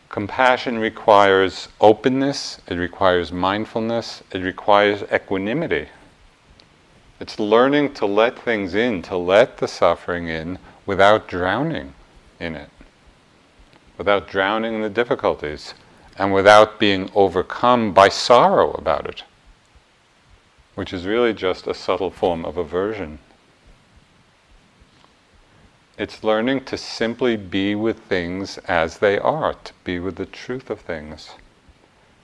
Compassion 0.09 0.79
requires 0.79 1.69
openness, 1.83 2.63
it 2.67 2.77
requires 2.77 3.31
mindfulness, 3.31 4.23
it 4.33 4.39
requires 4.39 5.03
equanimity. 5.13 5.89
It's 7.21 7.39
learning 7.39 7.93
to 7.95 8.07
let 8.07 8.39
things 8.39 8.75
in, 8.75 9.03
to 9.03 9.19
let 9.19 9.59
the 9.59 9.69
suffering 9.69 10.29
in 10.29 10.59
without 10.87 11.29
drowning 11.29 11.93
in 12.41 12.55
it, 12.55 12.71
without 13.99 14.29
drowning 14.29 14.75
in 14.75 14.81
the 14.81 14.89
difficulties, 14.89 15.75
and 16.17 16.33
without 16.33 16.79
being 16.79 17.11
overcome 17.15 17.93
by 17.93 18.09
sorrow 18.09 18.73
about 18.73 19.07
it, 19.07 19.25
which 20.75 20.93
is 20.93 21.05
really 21.05 21.35
just 21.35 21.67
a 21.67 21.75
subtle 21.75 22.11
form 22.11 22.45
of 22.45 22.57
aversion. 22.57 23.19
It's 25.99 26.23
learning 26.23 26.65
to 26.67 26.77
simply 26.77 27.37
be 27.37 27.75
with 27.75 28.01
things 28.01 28.59
as 28.69 28.99
they 28.99 29.19
are, 29.19 29.55
to 29.55 29.73
be 29.83 29.99
with 29.99 30.17
the 30.17 30.27
truth 30.27 30.69
of 30.71 30.81
things. 30.81 31.31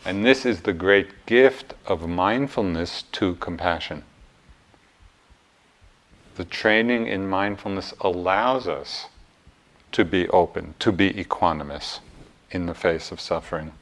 And 0.05 0.25
this 0.25 0.45
is 0.45 0.63
the 0.63 0.73
great 0.73 1.27
gift 1.27 1.75
of 1.87 2.09
mindfulness 2.09 3.05
to 3.13 3.37
compassion. 3.37 4.05
The 6.37 6.45
training 6.45 7.07
in 7.07 7.29
mindfulness 7.29 7.95
allows 8.01 8.67
us 8.67 9.07
to 9.93 10.05
be 10.05 10.29
open, 10.29 10.75
to 10.79 10.93
be 10.93 11.13
equanimous 11.13 12.01
in 12.51 12.67
the 12.67 12.75
face 12.75 13.13
of 13.13 13.21
suffering. 13.21 13.73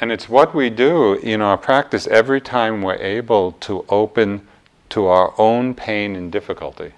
And 0.00 0.10
it's 0.10 0.28
what 0.28 0.54
we 0.54 0.68
do 0.70 1.14
in 1.14 1.40
our 1.40 1.56
practice 1.56 2.06
every 2.08 2.40
time 2.40 2.82
we're 2.82 2.96
able 2.96 3.52
to 3.52 3.84
open 3.88 4.46
to 4.88 5.06
our 5.06 5.32
own 5.38 5.74
pain 5.74 6.16
and 6.16 6.32
difficulty 6.32 6.92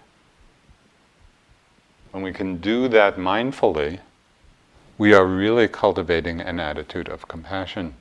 when 2.15 2.23
we 2.23 2.33
can 2.33 2.59
do 2.59 2.87
that 2.87 3.17
mindfully, 3.17 3.99
we 4.97 5.13
are 5.13 5.27
really 5.27 5.67
cultivating 5.67 6.41
an 6.41 6.61
attitude 6.61 7.09
of 7.09 7.27
compassion. 7.27 7.93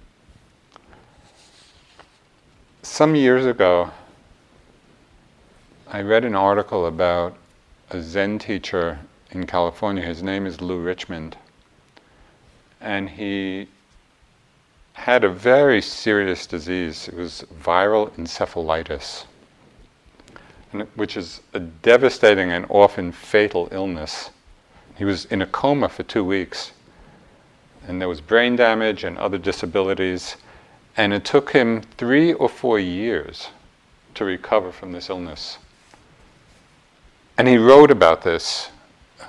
Some 2.83 3.15
years 3.15 3.43
ago, 3.47 3.89
I 5.93 6.01
read 6.01 6.25
an 6.25 6.33
article 6.35 6.87
about 6.87 7.37
a 7.91 8.01
Zen 8.01 8.39
teacher 8.39 8.97
in 9.29 9.45
California. 9.45 10.03
His 10.03 10.23
name 10.23 10.47
is 10.47 10.59
Lou 10.59 10.79
Richmond. 10.79 11.37
And 12.81 13.07
he 13.07 13.67
had 14.93 15.23
a 15.23 15.29
very 15.29 15.83
serious 15.83 16.47
disease. 16.47 17.07
It 17.07 17.13
was 17.13 17.45
viral 17.61 18.09
encephalitis 18.17 19.25
which 20.95 21.15
is 21.15 21.41
a 21.53 21.59
devastating 21.59 22.51
and 22.51 22.65
often 22.69 23.11
fatal 23.11 23.67
illness. 23.71 24.31
He 24.95 25.05
was 25.05 25.25
in 25.25 25.41
a 25.41 25.45
coma 25.45 25.89
for 25.89 26.01
two 26.01 26.23
weeks, 26.23 26.71
and 27.87 28.01
there 28.01 28.09
was 28.09 28.21
brain 28.21 28.55
damage 28.55 29.03
and 29.03 29.17
other 29.17 29.37
disabilities, 29.37 30.37
and 30.97 31.13
it 31.13 31.25
took 31.25 31.51
him 31.51 31.81
three 31.97 32.33
or 32.33 32.49
four 32.49 32.79
years 32.79 33.49
to 34.15 34.25
recover 34.25 34.71
from 34.71 34.91
this 34.91 35.09
illness. 35.09 35.59
And 37.37 37.47
he 37.47 37.57
wrote 37.57 37.89
about 37.89 38.21
this 38.21 38.69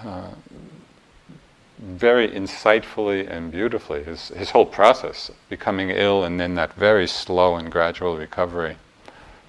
uh, 0.03 0.31
very 1.79 2.29
insightfully 2.29 3.29
and 3.31 3.51
beautifully, 3.51 4.03
his, 4.03 4.29
his 4.29 4.51
whole 4.51 4.67
process, 4.67 5.31
becoming 5.49 5.91
ill 5.91 6.25
and 6.25 6.39
then 6.39 6.55
that 6.55 6.75
very 6.75 7.07
slow 7.07 7.57
and 7.57 7.71
gradual 7.71 8.17
recovery. 8.17 8.77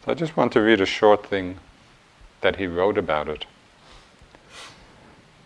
So 0.03 0.11
I 0.11 0.15
just 0.15 0.37
want 0.37 0.53
to 0.53 0.61
read 0.61 0.81
a 0.81 0.85
short 0.85 1.25
thing 1.25 1.57
that 2.41 2.57
he 2.57 2.67
wrote 2.67 2.97
about 2.97 3.27
it. 3.27 3.45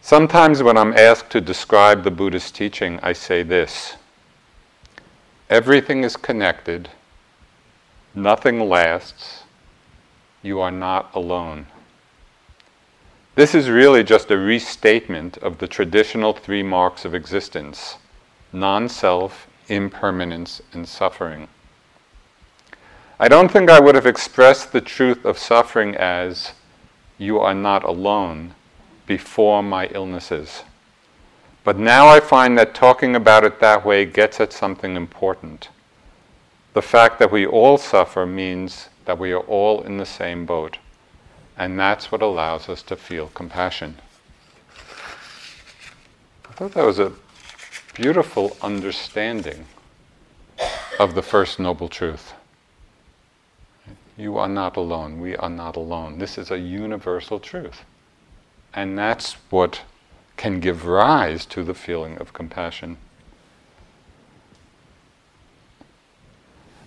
Sometimes 0.02 0.64
when 0.64 0.78
I'm 0.78 0.94
asked 0.94 1.30
to 1.32 1.42
describe 1.42 2.04
the 2.04 2.12
Buddhist 2.12 2.56
teaching, 2.56 3.00
I 3.02 3.14
say 3.14 3.44
this 3.44 3.96
Everything 5.50 6.04
is 6.04 6.16
connected, 6.16 6.90
nothing 8.14 8.70
lasts, 8.70 9.44
you 10.42 10.60
are 10.60 10.72
not 10.72 11.10
alone. 11.14 11.68
This 13.40 13.56
is 13.56 13.70
really 13.70 14.04
just 14.04 14.32
a 14.32 14.38
restatement 14.38 15.38
of 15.38 15.60
the 15.60 15.68
traditional 15.68 16.34
three 16.34 16.62
marks 16.62 17.06
of 17.06 17.16
existence 17.16 17.96
non 18.52 18.90
self, 18.90 19.48
impermanence, 19.70 20.62
and 20.74 20.86
suffering. 20.86 21.48
I 23.18 23.30
don't 23.30 23.50
think 23.50 23.70
I 23.70 23.80
would 23.80 23.96
have 23.96 24.06
expressed 24.06 24.74
the 24.74 24.82
truth 24.82 25.24
of 25.24 25.38
suffering 25.38 25.96
as 25.96 26.52
you 27.18 27.40
are 27.40 27.54
not 27.54 27.86
alone 27.86 28.56
before 29.06 29.64
my 29.64 29.86
illnesses. 29.86 30.64
But 31.64 31.80
now 31.80 32.10
I 32.10 32.20
find 32.20 32.58
that 32.58 32.76
talking 32.76 33.16
about 33.16 33.46
it 33.46 33.62
that 33.62 33.86
way 33.86 34.04
gets 34.04 34.42
at 34.42 34.52
something 34.52 34.98
important. 34.98 35.70
The 36.74 36.82
fact 36.82 37.20
that 37.20 37.32
we 37.32 37.46
all 37.46 37.78
suffer 37.78 38.26
means 38.26 38.90
that 39.06 39.18
we 39.18 39.32
are 39.32 39.48
all 39.48 39.82
in 39.82 39.96
the 39.96 40.06
same 40.06 40.46
boat. 40.46 40.78
And 41.60 41.78
that's 41.78 42.10
what 42.10 42.22
allows 42.22 42.70
us 42.70 42.82
to 42.84 42.96
feel 42.96 43.28
compassion. 43.28 43.98
I 46.50 46.54
thought 46.54 46.72
that 46.72 46.86
was 46.86 47.00
a 47.00 47.12
beautiful 47.94 48.56
understanding 48.62 49.66
of 51.00 51.16
the 51.16 51.22
First 51.22 51.60
Noble 51.60 51.90
Truth. 51.90 52.34
You 54.16 54.38
are 54.38 54.48
not 54.48 54.78
alone. 54.78 55.20
We 55.20 55.36
are 55.36 55.50
not 55.50 55.76
alone. 55.76 56.18
This 56.18 56.38
is 56.38 56.50
a 56.50 56.58
universal 56.58 57.42
truth. 57.42 57.84
And 58.74 58.98
that's 58.98 59.34
what 59.50 59.82
can 60.38 60.62
give 60.62 60.86
rise 60.86 61.46
to 61.48 61.64
the 61.64 61.74
feeling 61.74 62.18
of 62.20 62.32
compassion. 62.32 62.96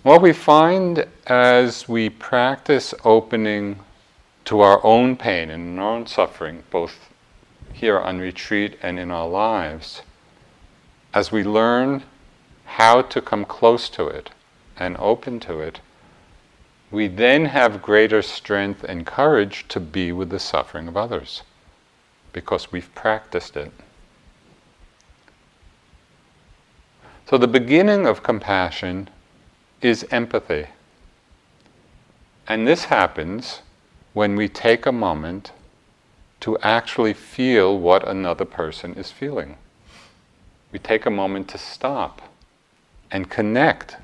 What 0.01 0.23
we 0.23 0.33
find 0.33 1.05
as 1.27 1.87
we 1.87 2.09
practice 2.09 2.95
opening 3.05 3.79
to 4.45 4.61
our 4.61 4.83
own 4.85 5.15
pain 5.15 5.49
and 5.49 5.79
our 5.79 5.95
own 5.95 6.05
suffering, 6.07 6.63
both 6.69 7.09
here 7.73 7.99
on 7.99 8.19
retreat 8.19 8.77
and 8.81 8.99
in 8.99 9.11
our 9.11 9.27
lives, 9.27 10.01
as 11.13 11.31
we 11.31 11.43
learn 11.43 12.03
how 12.65 13.01
to 13.01 13.21
come 13.21 13.45
close 13.45 13.89
to 13.89 14.07
it 14.07 14.31
and 14.77 14.97
open 14.97 15.39
to 15.39 15.59
it, 15.59 15.79
we 16.91 17.07
then 17.07 17.45
have 17.45 17.81
greater 17.81 18.21
strength 18.21 18.83
and 18.83 19.05
courage 19.05 19.65
to 19.67 19.79
be 19.79 20.11
with 20.11 20.29
the 20.29 20.39
suffering 20.39 20.87
of 20.87 20.97
others. 20.97 21.43
because 22.33 22.71
we've 22.71 22.93
practiced 22.95 23.55
it. 23.55 23.71
So, 27.29 27.37
the 27.37 27.47
beginning 27.47 28.05
of 28.05 28.23
compassion 28.23 29.09
is 29.81 30.05
empathy. 30.11 30.67
And 32.47 32.67
this 32.67 32.85
happens 32.85 33.61
when 34.13 34.35
we 34.35 34.47
take 34.47 34.85
a 34.85 34.91
moment 34.91 35.51
to 36.39 36.57
actually 36.59 37.13
feel 37.13 37.77
what 37.77 38.07
another 38.07 38.45
person 38.45 38.93
is 38.93 39.11
feeling. 39.11 39.57
We 40.71 40.79
take 40.79 41.05
a 41.05 41.11
moment 41.11 41.47
to 41.49 41.57
stop 41.57 42.21
and 43.11 43.29
connect 43.29 43.97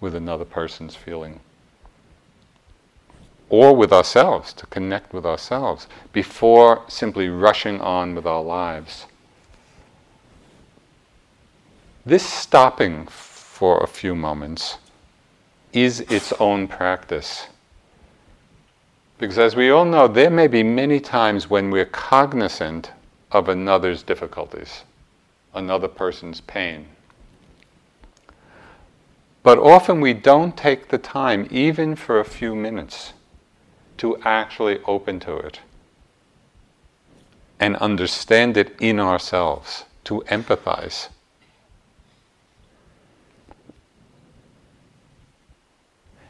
with 0.00 0.14
another 0.14 0.44
person's 0.44 0.94
feeling. 0.94 1.40
Or 3.48 3.74
with 3.74 3.92
ourselves, 3.92 4.52
to 4.54 4.66
connect 4.66 5.12
with 5.12 5.24
ourselves, 5.24 5.86
before 6.12 6.82
simply 6.88 7.28
rushing 7.28 7.80
on 7.80 8.14
with 8.14 8.26
our 8.26 8.42
lives. 8.42 9.06
This 12.04 12.24
stopping 12.24 13.06
for 13.06 13.82
a 13.82 13.86
few 13.86 14.14
moments 14.14 14.78
is 15.72 16.00
its 16.02 16.32
own 16.34 16.68
practice. 16.68 17.46
Because 19.18 19.38
as 19.38 19.56
we 19.56 19.70
all 19.70 19.84
know, 19.84 20.08
there 20.08 20.30
may 20.30 20.46
be 20.46 20.62
many 20.62 21.00
times 21.00 21.48
when 21.48 21.70
we're 21.70 21.86
cognizant 21.86 22.92
of 23.32 23.48
another's 23.48 24.02
difficulties, 24.02 24.84
another 25.54 25.88
person's 25.88 26.40
pain. 26.42 26.86
But 29.42 29.58
often 29.58 30.00
we 30.00 30.12
don't 30.12 30.56
take 30.56 30.88
the 30.88 30.98
time, 30.98 31.46
even 31.50 31.94
for 31.96 32.20
a 32.20 32.24
few 32.24 32.54
minutes, 32.54 33.12
to 33.98 34.18
actually 34.22 34.80
open 34.84 35.20
to 35.20 35.36
it 35.36 35.60
and 37.58 37.76
understand 37.76 38.56
it 38.56 38.76
in 38.80 39.00
ourselves, 39.00 39.84
to 40.04 40.22
empathize. 40.28 41.08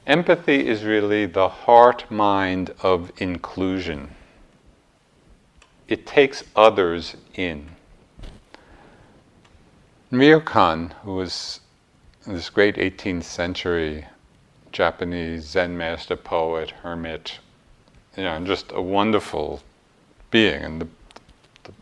Empathy 0.06 0.68
is 0.68 0.84
really 0.84 1.26
the 1.26 1.48
heart 1.48 2.08
mind 2.08 2.72
of 2.80 3.10
inclusion. 3.16 4.14
It 5.88 6.06
takes 6.06 6.44
others 6.54 7.16
in. 7.34 7.66
Ryokan, 10.12 10.92
who 11.02 11.16
was 11.16 11.58
this 12.24 12.50
great 12.50 12.76
18th 12.76 13.24
century 13.24 14.06
Japanese 14.70 15.42
Zen 15.42 15.76
master, 15.76 16.14
poet, 16.14 16.70
hermit, 16.70 17.40
you 18.16 18.22
know, 18.22 18.38
just 18.44 18.70
a 18.72 18.80
wonderful 18.80 19.60
being. 20.30 20.62
And 20.62 20.80
the, 20.82 20.88
the 21.64 21.72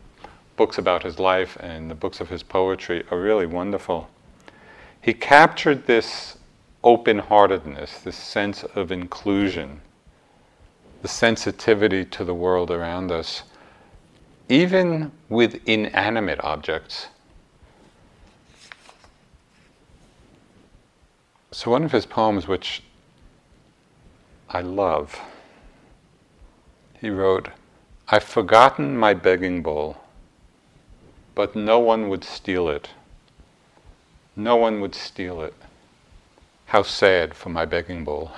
books 0.55 0.79
about 0.79 1.03
his 1.03 1.19
life 1.19 1.57
and 1.59 1.91
the 1.91 1.95
books 1.95 2.19
of 2.19 2.29
his 2.29 2.41
poetry 2.41 3.03
are 3.11 3.19
really 3.19 3.45
wonderful. 3.45 4.09
He 4.99 5.13
captured 5.13 5.85
this 5.85 6.37
open 6.85 7.17
heartedness, 7.17 7.99
this 8.01 8.15
sense 8.15 8.63
of 8.63 8.91
inclusion, 8.91 9.81
the 11.01 11.07
sensitivity 11.07 12.05
to 12.05 12.23
the 12.23 12.33
world 12.33 12.69
around 12.69 13.11
us, 13.11 13.41
even 14.47 15.11
with 15.27 15.59
inanimate 15.67 16.39
objects. 16.43 17.07
So, 21.51 21.71
one 21.71 21.83
of 21.83 21.91
his 21.91 22.05
poems, 22.05 22.47
which 22.47 22.83
I 24.49 24.61
love, 24.61 25.19
he 27.01 27.09
wrote, 27.09 27.49
I've 28.09 28.23
forgotten 28.23 28.95
my 28.95 29.15
begging 29.15 29.63
bowl, 29.63 29.97
but 31.33 31.55
no 31.55 31.79
one 31.79 32.09
would 32.09 32.23
steal 32.23 32.69
it. 32.69 32.89
No 34.35 34.55
one 34.55 34.81
would 34.81 34.93
steal 34.93 35.41
it. 35.41 35.55
How 36.75 36.83
sad 36.83 37.33
for 37.33 37.47
my 37.47 37.63
begging 37.63 38.03
bowl. 38.03 38.33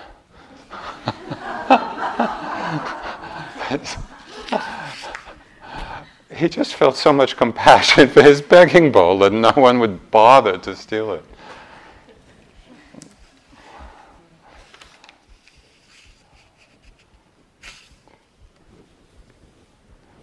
he 6.35 6.47
just 6.47 6.75
felt 6.75 6.95
so 6.95 7.11
much 7.11 7.35
compassion 7.35 8.07
for 8.07 8.21
his 8.21 8.43
begging 8.43 8.91
bowl 8.91 9.17
that 9.17 9.33
no 9.33 9.51
one 9.53 9.79
would 9.79 10.11
bother 10.11 10.59
to 10.59 10.75
steal 10.75 11.13
it. 11.13 11.25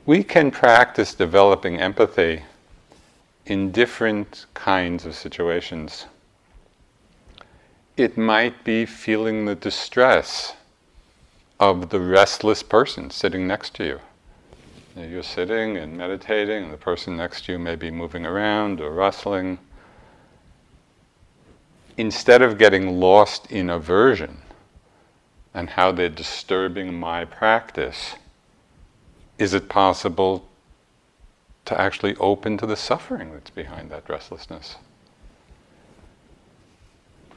We 0.07 0.23
can 0.23 0.53
practice 0.53 1.15
developing 1.15 1.81
empathy 1.81 2.45
in 3.47 3.73
different 3.73 4.47
kinds 4.55 5.05
of 5.05 5.17
situations 5.17 6.07
it 7.97 8.19
might 8.19 8.65
be 8.65 8.85
feeling 8.85 9.45
the 9.45 9.55
distress 9.55 10.55
of 11.61 11.91
the 11.91 12.01
restless 12.01 12.63
person 12.63 13.11
sitting 13.11 13.47
next 13.47 13.75
to 13.75 13.85
you. 13.85 14.01
You're 14.97 15.23
sitting 15.23 15.77
and 15.77 15.97
meditating, 15.97 16.65
and 16.65 16.73
the 16.73 16.77
person 16.77 17.17
next 17.17 17.47
to 17.47 17.53
you 17.53 17.59
may 17.59 17.77
be 17.77 17.91
moving 17.91 18.27
around 18.27 18.81
or 18.81 18.91
rustling. 18.91 19.59
Instead 21.97 22.43
of 22.43 22.59
getting 22.59 22.99
lost 23.01 23.51
in 23.51 23.71
aversion 23.71 24.39
and 25.53 25.71
how 25.71 25.93
they're 25.93 26.09
disturbing 26.09 26.99
my 26.99 27.25
practice, 27.25 28.17
is 29.39 29.55
it 29.55 29.69
possible 29.69 30.49
to 31.65 31.81
actually 31.81 32.17
open 32.17 32.57
to 32.59 32.67
the 32.67 32.77
suffering 32.77 33.33
that's 33.33 33.51
behind 33.51 33.91
that 33.91 34.09
restlessness? 34.09 34.77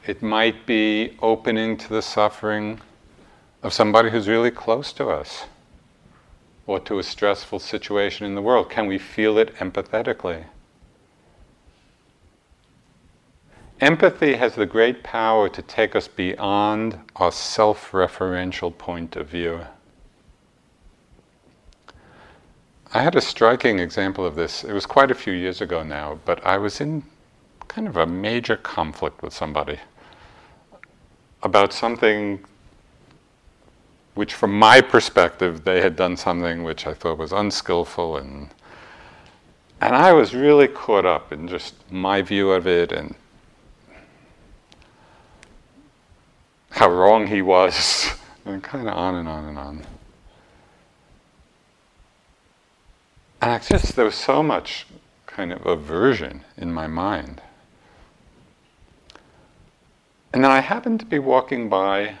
It 0.08 0.22
might 0.22 0.64
be 0.64 1.18
opening 1.20 1.76
to 1.76 1.88
the 1.90 2.00
suffering 2.00 2.80
of 3.62 3.74
somebody 3.74 4.08
who's 4.08 4.26
really 4.26 4.50
close 4.50 4.90
to 4.94 5.08
us 5.10 5.44
or 6.66 6.80
to 6.80 6.98
a 6.98 7.02
stressful 7.02 7.58
situation 7.58 8.24
in 8.24 8.34
the 8.34 8.40
world. 8.40 8.70
Can 8.70 8.86
we 8.86 8.96
feel 8.96 9.36
it 9.36 9.54
empathetically? 9.56 10.44
Empathy 13.82 14.36
has 14.36 14.54
the 14.54 14.64
great 14.64 15.02
power 15.02 15.46
to 15.50 15.60
take 15.60 15.94
us 15.94 16.08
beyond 16.08 16.98
our 17.16 17.30
self 17.30 17.92
referential 17.92 18.76
point 18.78 19.14
of 19.14 19.28
view. 19.28 19.60
I 22.94 23.02
had 23.02 23.14
a 23.14 23.20
striking 23.20 23.78
example 23.78 24.24
of 24.24 24.36
this. 24.36 24.64
It 24.64 24.72
was 24.72 24.86
quite 24.86 25.10
a 25.10 25.14
few 25.14 25.34
years 25.34 25.60
ago 25.60 25.82
now, 25.82 26.18
but 26.24 26.42
I 26.46 26.56
was 26.56 26.80
in 26.80 27.02
kind 27.68 27.86
of 27.86 27.98
a 27.98 28.06
major 28.06 28.56
conflict 28.56 29.20
with 29.20 29.34
somebody 29.34 29.78
about 31.42 31.72
something 31.72 32.44
which, 34.14 34.34
from 34.34 34.58
my 34.58 34.80
perspective, 34.80 35.64
they 35.64 35.80
had 35.80 35.94
done 35.94 36.16
something 36.16 36.64
which 36.64 36.86
I 36.86 36.94
thought 36.94 37.18
was 37.18 37.32
unskillful 37.32 38.16
and 38.16 38.50
and 39.80 39.94
I 39.94 40.12
was 40.12 40.34
really 40.34 40.66
caught 40.66 41.06
up 41.06 41.32
in 41.32 41.46
just 41.46 41.74
my 41.90 42.20
view 42.20 42.50
of 42.50 42.66
it 42.66 42.90
and 42.90 43.14
how 46.70 46.90
wrong 46.90 47.26
he 47.26 47.42
was, 47.42 48.10
and 48.44 48.62
kind 48.62 48.88
of 48.88 48.94
on 48.94 49.14
and 49.16 49.28
on 49.28 49.44
and 49.44 49.58
on. 49.58 49.86
And 53.40 53.52
I 53.52 53.58
just, 53.58 53.94
there 53.94 54.04
was 54.04 54.16
so 54.16 54.42
much 54.42 54.86
kind 55.26 55.52
of 55.52 55.64
aversion 55.64 56.44
in 56.56 56.72
my 56.72 56.88
mind. 56.88 57.40
And 60.32 60.44
then 60.44 60.50
I 60.50 60.60
happened 60.60 61.00
to 61.00 61.06
be 61.06 61.18
walking 61.18 61.68
by 61.68 62.16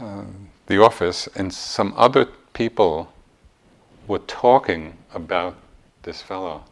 uh, 0.00 0.24
the 0.66 0.82
office, 0.82 1.28
and 1.34 1.52
some 1.52 1.92
other 1.96 2.26
people 2.52 3.12
were 4.06 4.20
talking 4.20 4.96
about 5.12 5.56
this 6.02 6.22
fellow. 6.22 6.64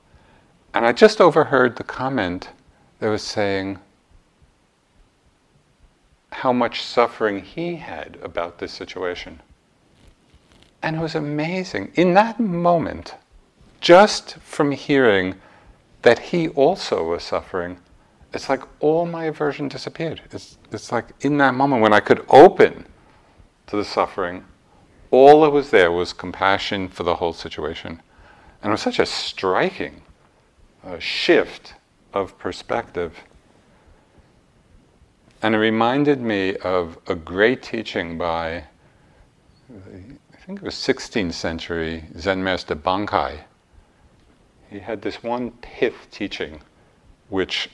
And 0.74 0.86
I 0.86 0.92
just 0.92 1.20
overheard 1.20 1.76
the 1.76 1.84
comment 1.84 2.48
that 2.98 3.08
was 3.08 3.22
saying 3.22 3.78
how 6.30 6.52
much 6.52 6.82
suffering 6.82 7.42
he 7.42 7.76
had 7.76 8.18
about 8.22 8.58
this 8.58 8.72
situation. 8.72 9.40
And 10.82 10.96
it 10.96 11.00
was 11.00 11.14
amazing. 11.14 11.92
In 11.94 12.14
that 12.14 12.40
moment, 12.40 13.14
just 13.80 14.36
from 14.38 14.72
hearing 14.72 15.34
that 16.02 16.18
he 16.18 16.48
also 16.48 17.04
was 17.04 17.22
suffering, 17.22 17.78
it's 18.32 18.48
like 18.48 18.62
all 18.80 19.06
my 19.06 19.24
aversion 19.24 19.68
disappeared. 19.68 20.22
It's, 20.30 20.58
it's 20.70 20.90
like 20.90 21.06
in 21.20 21.38
that 21.38 21.54
moment 21.54 21.82
when 21.82 21.92
I 21.92 22.00
could 22.00 22.24
open 22.28 22.86
to 23.66 23.76
the 23.76 23.84
suffering, 23.84 24.44
all 25.10 25.42
that 25.42 25.50
was 25.50 25.70
there 25.70 25.92
was 25.92 26.12
compassion 26.12 26.88
for 26.88 27.02
the 27.02 27.16
whole 27.16 27.32
situation. 27.32 28.00
And 28.62 28.70
it 28.70 28.72
was 28.72 28.80
such 28.80 28.98
a 28.98 29.06
striking 29.06 30.02
uh, 30.84 30.98
shift 30.98 31.74
of 32.14 32.38
perspective. 32.38 33.18
And 35.42 35.54
it 35.54 35.58
reminded 35.58 36.20
me 36.20 36.56
of 36.58 36.98
a 37.06 37.14
great 37.14 37.62
teaching 37.62 38.16
by, 38.16 38.64
I 39.70 40.36
think 40.46 40.60
it 40.60 40.62
was 40.62 40.74
16th 40.74 41.34
century 41.34 42.04
Zen 42.18 42.42
master 42.42 42.76
Bankei. 42.76 43.40
He 44.70 44.78
had 44.78 45.02
this 45.02 45.22
one 45.22 45.50
pith 45.60 46.06
teaching 46.10 46.62
which 47.28 47.70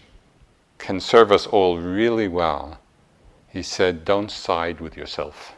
can 0.79 1.01
serve 1.01 1.31
us 1.33 1.47
all 1.47 1.79
really 1.79 2.29
well. 2.29 2.79
He 3.49 3.63
said, 3.63 4.05
Don't 4.05 4.31
side 4.31 4.81
with 4.81 4.97
yourself. 4.97 5.55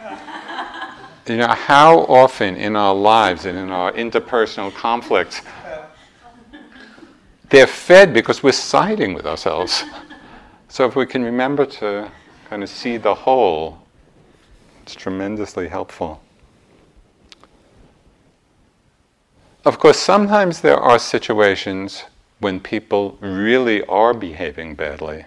you 1.26 1.36
know, 1.36 1.48
how 1.48 2.00
often 2.00 2.56
in 2.56 2.76
our 2.76 2.94
lives 2.94 3.46
and 3.46 3.58
in 3.58 3.70
our 3.70 3.92
interpersonal 3.92 4.72
conflicts, 4.74 5.40
they're 7.50 7.66
fed 7.66 8.12
because 8.12 8.42
we're 8.42 8.52
siding 8.52 9.14
with 9.14 9.26
ourselves. 9.26 9.84
So 10.66 10.84
if 10.86 10.96
we 10.96 11.06
can 11.06 11.22
remember 11.22 11.66
to 11.66 12.10
kind 12.50 12.64
of 12.64 12.68
see 12.68 12.96
the 12.96 13.14
whole, 13.14 13.78
it's 14.82 14.96
tremendously 14.96 15.68
helpful. 15.68 16.20
Of 19.64 19.78
course, 19.78 20.00
sometimes 20.00 20.62
there 20.62 20.76
are 20.76 20.98
situations 20.98 22.02
when 22.40 22.60
people 22.60 23.16
really 23.20 23.84
are 23.86 24.12
behaving 24.12 24.74
badly, 24.74 25.24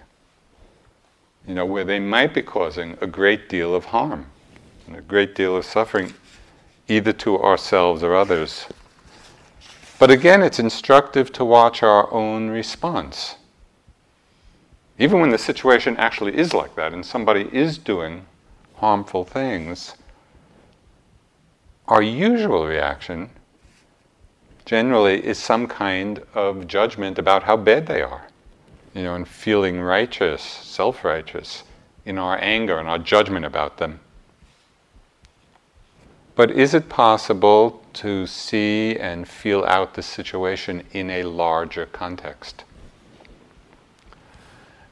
you 1.48 1.54
know, 1.54 1.66
where 1.66 1.84
they 1.84 2.00
might 2.00 2.34
be 2.34 2.42
causing 2.42 2.98
a 3.02 3.08
great 3.08 3.50
deal 3.50 3.74
of 3.74 3.86
harm 3.86 4.26
and 4.86 4.96
a 4.96 5.02
great 5.02 5.36
deal 5.36 5.56
of 5.56 5.66
suffering, 5.66 6.14
either 6.88 7.14
to 7.14 7.40
ourselves 7.40 8.04
or 8.04 8.16
others. 8.16 8.68
But 10.00 10.12
again, 10.12 10.44
it's 10.44 10.60
instructive 10.60 11.32
to 11.34 11.46
watch 11.46 11.82
our 11.82 12.12
own 12.14 12.50
response. 12.50 13.36
Even 15.00 15.20
when 15.20 15.30
the 15.30 15.38
situation 15.38 15.96
actually 15.98 16.38
is 16.38 16.54
like 16.54 16.76
that 16.76 16.94
and 16.94 17.06
somebody 17.06 17.50
is 17.52 17.78
doing 17.78 18.26
harmful 18.76 19.24
things, 19.24 19.96
our 21.88 22.02
usual 22.02 22.68
reaction 22.68 23.30
generally 24.68 25.26
is 25.26 25.40
some 25.40 25.66
kind 25.66 26.22
of 26.36 26.68
judgment 26.68 27.18
about 27.18 27.44
how 27.44 27.56
bad 27.56 27.88
they 27.88 28.02
are. 28.02 28.28
You 28.94 29.04
know, 29.04 29.16
and 29.16 29.26
feeling 29.28 29.80
righteous, 29.80 30.42
self 30.42 31.06
righteous 31.06 31.64
in 32.06 32.18
our 32.18 32.38
anger 32.42 32.78
and 32.78 32.90
our 32.90 33.00
judgment 33.00 33.46
about 33.46 33.78
them. 33.78 34.02
But 36.36 36.52
is 36.52 36.74
it 36.74 36.90
possible 36.90 37.82
to 37.94 38.28
see 38.28 38.98
and 38.98 39.28
feel 39.28 39.64
out 39.64 39.94
the 39.94 40.04
situation 40.04 40.84
in 40.92 41.10
a 41.12 41.24
larger 41.24 41.86
context? 41.86 42.66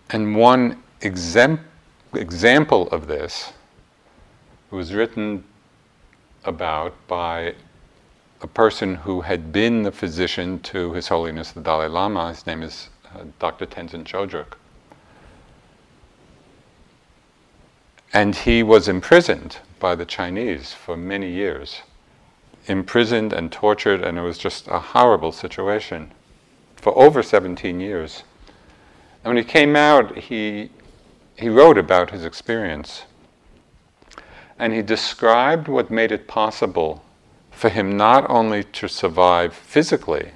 And 0.09 0.35
one 0.35 0.81
example 1.01 2.87
of 2.89 3.07
this 3.07 3.51
was 4.71 4.93
written 4.93 5.43
about 6.45 6.93
by 7.07 7.55
a 8.45 8.47
person 8.47 8.93
who 8.93 9.21
had 9.21 9.51
been 9.51 9.81
the 9.81 9.91
physician 9.91 10.59
to 10.59 10.93
His 10.93 11.07
Holiness 11.07 11.51
the 11.51 11.61
Dalai 11.61 11.87
Lama. 11.87 12.29
His 12.29 12.45
name 12.45 12.61
is 12.61 12.89
uh, 13.11 13.23
Dr. 13.39 13.65
Tenzin 13.65 14.03
Chodrak. 14.03 14.53
And 18.13 18.35
he 18.35 18.61
was 18.61 18.87
imprisoned 18.87 19.57
by 19.79 19.95
the 19.95 20.05
Chinese 20.05 20.73
for 20.73 20.95
many 20.95 21.31
years. 21.31 21.81
Imprisoned 22.67 23.33
and 23.33 23.51
tortured, 23.51 24.03
and 24.03 24.15
it 24.19 24.21
was 24.21 24.37
just 24.37 24.67
a 24.67 24.77
horrible 24.77 25.31
situation 25.31 26.11
for 26.75 26.95
over 26.95 27.23
17 27.23 27.79
years. 27.79 28.25
And 29.23 29.33
when 29.33 29.43
he 29.43 29.49
came 29.49 29.75
out, 29.75 30.15
he, 30.19 30.69
he 31.35 31.49
wrote 31.49 31.79
about 31.79 32.11
his 32.11 32.23
experience. 32.23 33.05
And 34.59 34.71
he 34.71 34.83
described 34.83 35.67
what 35.67 35.89
made 35.89 36.11
it 36.11 36.27
possible 36.27 37.04
for 37.55 37.69
him 37.69 37.95
not 37.95 38.29
only 38.29 38.65
to 38.65 38.87
survive 38.87 39.53
physically, 39.53 40.31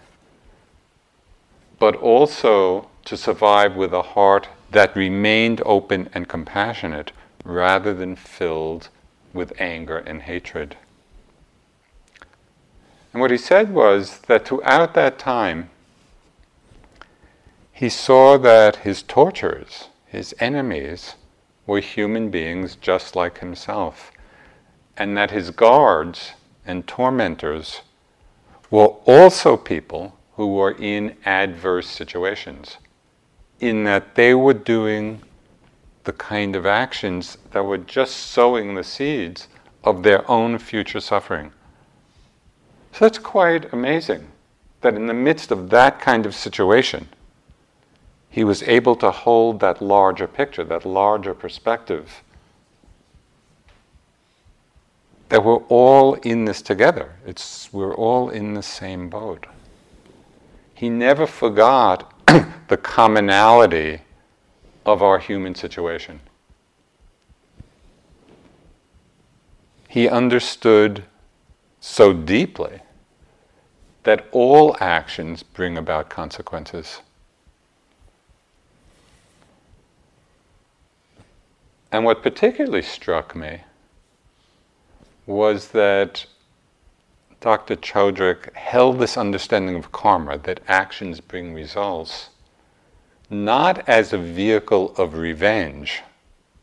but 1.77 1.95
also 1.97 2.89
to 3.03 3.17
survive 3.17 3.75
with 3.75 3.93
a 3.93 4.01
heart 4.01 4.47
that 4.71 4.95
remained 4.95 5.61
open 5.65 6.09
and 6.13 6.29
compassionate 6.29 7.11
rather 7.43 7.93
than 7.93 8.15
filled 8.15 8.87
with 9.33 9.51
anger 9.59 9.97
and 9.97 10.21
hatred. 10.23 10.77
And 13.11 13.21
what 13.21 13.31
he 13.31 13.37
said 13.37 13.73
was 13.73 14.19
that 14.27 14.47
throughout 14.47 14.93
that 14.93 15.19
time, 15.19 15.69
he 17.73 17.89
saw 17.89 18.37
that 18.37 18.77
his 18.77 19.03
torturers, 19.03 19.89
his 20.05 20.33
enemies, 20.39 21.15
were 21.65 21.79
human 21.81 22.29
beings 22.29 22.75
just 22.75 23.15
like 23.15 23.39
himself, 23.39 24.11
and 24.95 25.17
that 25.17 25.31
his 25.31 25.49
guards 25.49 26.33
and 26.69 26.85
tormentors 26.85 27.81
were 28.69 28.93
also 29.07 29.57
people 29.57 30.15
who 30.35 30.53
were 30.53 30.75
in 30.77 31.17
adverse 31.25 31.89
situations, 31.89 32.77
in 33.59 33.83
that 33.85 34.13
they 34.13 34.35
were 34.35 34.53
doing 34.53 35.19
the 36.03 36.13
kind 36.13 36.55
of 36.55 36.67
actions 36.67 37.39
that 37.49 37.65
were 37.65 37.79
just 37.79 38.15
sowing 38.15 38.75
the 38.75 38.83
seeds 38.83 39.47
of 39.83 40.03
their 40.03 40.29
own 40.29 40.59
future 40.59 40.99
suffering. 40.99 41.51
So 42.91 43.05
that's 43.05 43.17
quite 43.17 43.73
amazing 43.73 44.27
that 44.81 44.93
in 44.93 45.07
the 45.07 45.13
midst 45.13 45.49
of 45.49 45.71
that 45.71 45.99
kind 45.99 46.27
of 46.27 46.35
situation, 46.35 47.09
he 48.29 48.43
was 48.43 48.61
able 48.63 48.95
to 48.97 49.09
hold 49.09 49.59
that 49.59 49.81
larger 49.81 50.27
picture, 50.27 50.63
that 50.65 50.85
larger 50.85 51.33
perspective 51.33 52.21
that 55.29 55.43
we're 55.43 55.63
all 55.67 56.15
in 56.15 56.45
this 56.45 56.61
together. 56.61 57.15
It's, 57.25 57.71
we're 57.71 57.93
all 57.93 58.29
in 58.29 58.55
the 58.55 58.63
same 58.63 59.09
boat. 59.09 59.45
He 60.73 60.89
never 60.89 61.27
forgot 61.27 62.13
the 62.67 62.77
commonality 62.77 64.01
of 64.85 65.03
our 65.03 65.19
human 65.19 65.53
situation. 65.53 66.19
He 69.87 70.07
understood 70.07 71.03
so 71.79 72.13
deeply 72.13 72.79
that 74.03 74.27
all 74.31 74.75
actions 74.79 75.43
bring 75.43 75.77
about 75.77 76.09
consequences. 76.09 77.01
And 81.91 82.05
what 82.05 82.21
particularly 82.21 82.83
struck 82.83 83.35
me 83.35 83.61
was 85.29 85.67
that 85.69 86.25
Dr. 87.39 87.75
Chodrak 87.75 88.51
held 88.55 88.97
this 88.97 89.15
understanding 89.15 89.75
of 89.75 89.91
karma, 89.91 90.39
that 90.39 90.59
actions 90.67 91.21
bring 91.21 91.53
results, 91.53 92.29
not 93.29 93.87
as 93.87 94.11
a 94.11 94.17
vehicle 94.17 94.93
of 94.97 95.13
revenge. 95.13 96.01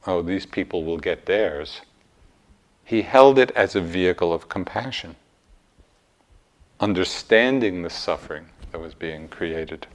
Oh, 0.04 0.20
these 0.20 0.46
people 0.46 0.82
will 0.82 0.98
get 0.98 1.26
theirs. 1.26 1.80
He 2.84 3.02
held 3.02 3.38
it 3.38 3.52
as 3.52 3.76
a 3.76 3.80
vehicle 3.80 4.32
of 4.32 4.48
compassion, 4.48 5.14
understanding 6.80 7.82
the 7.82 7.90
suffering 7.90 8.46
that 8.72 8.80
was 8.80 8.94
being 8.94 9.28
created. 9.28 9.86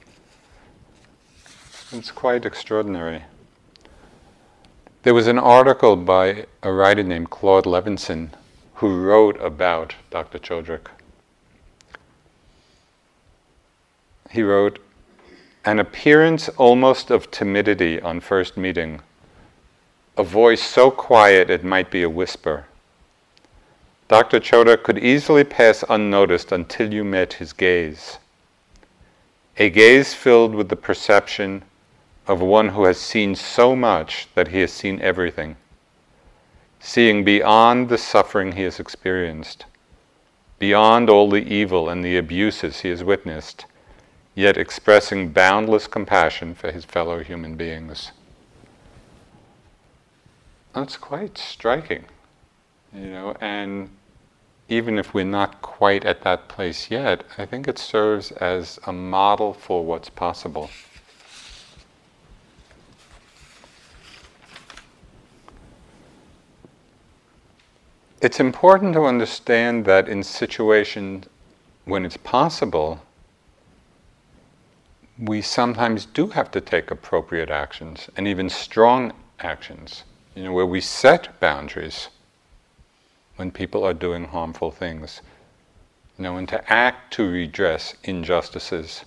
It's 1.92 2.10
quite 2.10 2.46
extraordinary. 2.46 3.22
There 5.02 5.12
was 5.12 5.26
an 5.26 5.38
article 5.38 5.94
by 5.94 6.46
a 6.62 6.72
writer 6.72 7.02
named 7.02 7.28
Claude 7.28 7.64
Levenson 7.66 8.30
who 8.82 9.00
wrote 9.00 9.40
about 9.40 9.94
Dr. 10.10 10.40
Chodrak. 10.40 10.88
He 14.28 14.42
wrote, 14.42 14.80
An 15.64 15.78
appearance 15.78 16.48
almost 16.48 17.08
of 17.08 17.30
timidity 17.30 18.00
on 18.00 18.18
first 18.18 18.56
meeting, 18.56 19.00
a 20.16 20.24
voice 20.24 20.60
so 20.60 20.90
quiet 20.90 21.48
it 21.48 21.62
might 21.62 21.92
be 21.92 22.02
a 22.02 22.10
whisper. 22.10 22.64
Dr. 24.08 24.40
Chodrak 24.40 24.82
could 24.82 24.98
easily 24.98 25.44
pass 25.44 25.84
unnoticed 25.88 26.50
until 26.50 26.92
you 26.92 27.04
met 27.04 27.34
his 27.34 27.52
gaze. 27.52 28.18
A 29.58 29.70
gaze 29.70 30.12
filled 30.12 30.56
with 30.56 30.68
the 30.68 30.82
perception 30.88 31.62
of 32.26 32.40
one 32.40 32.70
who 32.70 32.82
has 32.86 32.98
seen 32.98 33.36
so 33.36 33.76
much 33.76 34.26
that 34.34 34.48
he 34.48 34.58
has 34.58 34.72
seen 34.72 35.00
everything 35.00 35.54
seeing 36.82 37.24
beyond 37.24 37.88
the 37.88 37.96
suffering 37.96 38.52
he 38.52 38.62
has 38.62 38.80
experienced, 38.80 39.64
beyond 40.58 41.08
all 41.08 41.30
the 41.30 41.44
evil 41.44 41.88
and 41.88 42.04
the 42.04 42.16
abuses 42.16 42.80
he 42.80 42.88
has 42.88 43.04
witnessed, 43.04 43.64
yet 44.34 44.56
expressing 44.56 45.30
boundless 45.30 45.86
compassion 45.86 46.54
for 46.54 46.72
his 46.72 46.84
fellow 46.84 47.22
human 47.22 47.54
beings. 47.54 48.10
That's 50.74 50.96
quite 50.96 51.38
striking, 51.38 52.04
you 52.92 53.10
know, 53.10 53.36
and 53.40 53.88
even 54.68 54.98
if 54.98 55.14
we're 55.14 55.24
not 55.24 55.62
quite 55.62 56.04
at 56.04 56.22
that 56.22 56.48
place 56.48 56.90
yet, 56.90 57.22
I 57.38 57.46
think 57.46 57.68
it 57.68 57.78
serves 57.78 58.32
as 58.32 58.80
a 58.86 58.92
model 58.92 59.52
for 59.52 59.84
what's 59.84 60.08
possible. 60.10 60.68
It's 68.22 68.38
important 68.38 68.94
to 68.94 69.04
understand 69.04 69.84
that 69.84 70.08
in 70.08 70.22
situations 70.22 71.26
when 71.84 72.04
it's 72.04 72.16
possible, 72.16 73.02
we 75.18 75.42
sometimes 75.42 76.06
do 76.06 76.28
have 76.28 76.48
to 76.52 76.60
take 76.60 76.92
appropriate 76.92 77.50
actions 77.50 78.08
and 78.16 78.28
even 78.28 78.48
strong 78.48 79.12
actions, 79.40 80.04
you 80.36 80.44
know, 80.44 80.52
where 80.52 80.64
we 80.64 80.80
set 80.80 81.40
boundaries 81.40 82.10
when 83.34 83.50
people 83.50 83.82
are 83.82 83.92
doing 83.92 84.24
harmful 84.24 84.70
things, 84.70 85.20
you 86.16 86.22
know, 86.22 86.36
and 86.36 86.48
to 86.48 86.72
act 86.72 87.12
to 87.12 87.28
redress 87.28 87.94
injustices. 88.04 89.04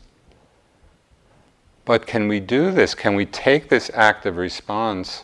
But 1.85 2.05
can 2.05 2.27
we 2.27 2.41
do 2.41 2.69
this? 2.69 2.93
Can 2.93 3.15
we 3.15 3.25
take 3.25 3.69
this 3.69 3.89
active 3.93 4.35
response 4.35 5.23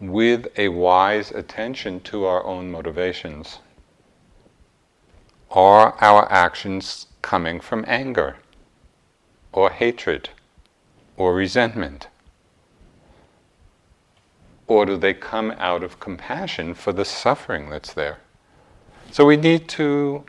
with 0.00 0.46
a 0.56 0.68
wise 0.68 1.30
attention 1.30 2.00
to 2.00 2.24
our 2.24 2.44
own 2.44 2.70
motivations? 2.70 3.58
Are 5.50 5.96
our 6.00 6.30
actions 6.30 7.06
coming 7.22 7.60
from 7.60 7.84
anger 7.88 8.36
or 9.52 9.70
hatred 9.70 10.30
or 11.16 11.34
resentment? 11.34 12.08
Or 14.66 14.84
do 14.84 14.96
they 14.96 15.14
come 15.14 15.52
out 15.52 15.82
of 15.82 15.98
compassion 15.98 16.74
for 16.74 16.92
the 16.92 17.04
suffering 17.04 17.70
that's 17.70 17.94
there? 17.94 18.18
So 19.10 19.24
we 19.24 19.36
need 19.36 19.68
to 19.70 20.24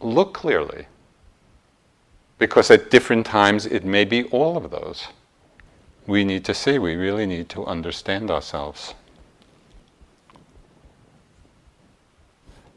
look 0.00 0.34
clearly 0.34 0.86
because 2.38 2.70
at 2.70 2.90
different 2.90 3.24
times 3.24 3.64
it 3.64 3.84
may 3.84 4.04
be 4.04 4.24
all 4.24 4.56
of 4.56 4.70
those 4.70 5.08
we 6.06 6.24
need 6.24 6.44
to 6.44 6.54
see, 6.54 6.78
we 6.78 6.96
really 6.96 7.26
need 7.26 7.48
to 7.50 7.64
understand 7.66 8.30
ourselves. 8.30 8.94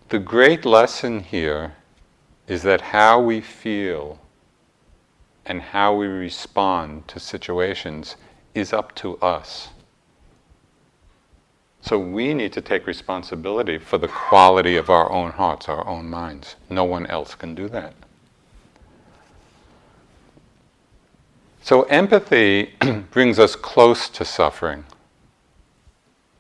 The 0.10 0.20
great 0.20 0.66
lesson 0.66 1.22
here 1.22 1.76
is 2.48 2.62
that 2.64 2.82
how 2.82 3.20
we 3.20 3.42
feel 3.42 4.20
and 5.46 5.62
how 5.62 5.96
we 5.96 6.08
respond 6.08 7.08
to 7.08 7.20
situations 7.20 8.16
is 8.54 8.72
up 8.72 8.94
to 8.96 9.18
us. 9.18 9.70
So 11.82 12.00
we 12.00 12.34
need 12.34 12.54
to 12.54 12.62
take 12.62 12.88
responsibility 12.88 13.78
for 13.78 13.98
the 13.98 14.08
quality 14.08 14.76
of 14.76 14.90
our 14.90 15.12
own 15.12 15.32
hearts, 15.32 15.70
our 15.70 15.88
own 15.88 16.10
minds. 16.10 16.56
No 16.70 16.84
one 16.84 17.06
else 17.08 17.36
can 17.36 17.54
do 17.54 17.68
that. 17.70 17.94
So, 21.66 21.82
empathy 21.86 22.76
brings 23.10 23.40
us 23.40 23.56
close 23.56 24.08
to 24.10 24.24
suffering. 24.24 24.84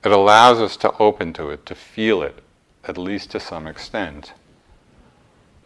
It 0.04 0.12
allows 0.12 0.62
us 0.62 0.78
to 0.78 0.96
open 1.00 1.34
to 1.34 1.50
it, 1.50 1.66
to 1.66 1.74
feel 1.74 2.22
it, 2.22 2.44
at 2.84 2.96
least 2.96 3.32
to 3.32 3.40
some 3.40 3.66
extent. 3.66 4.34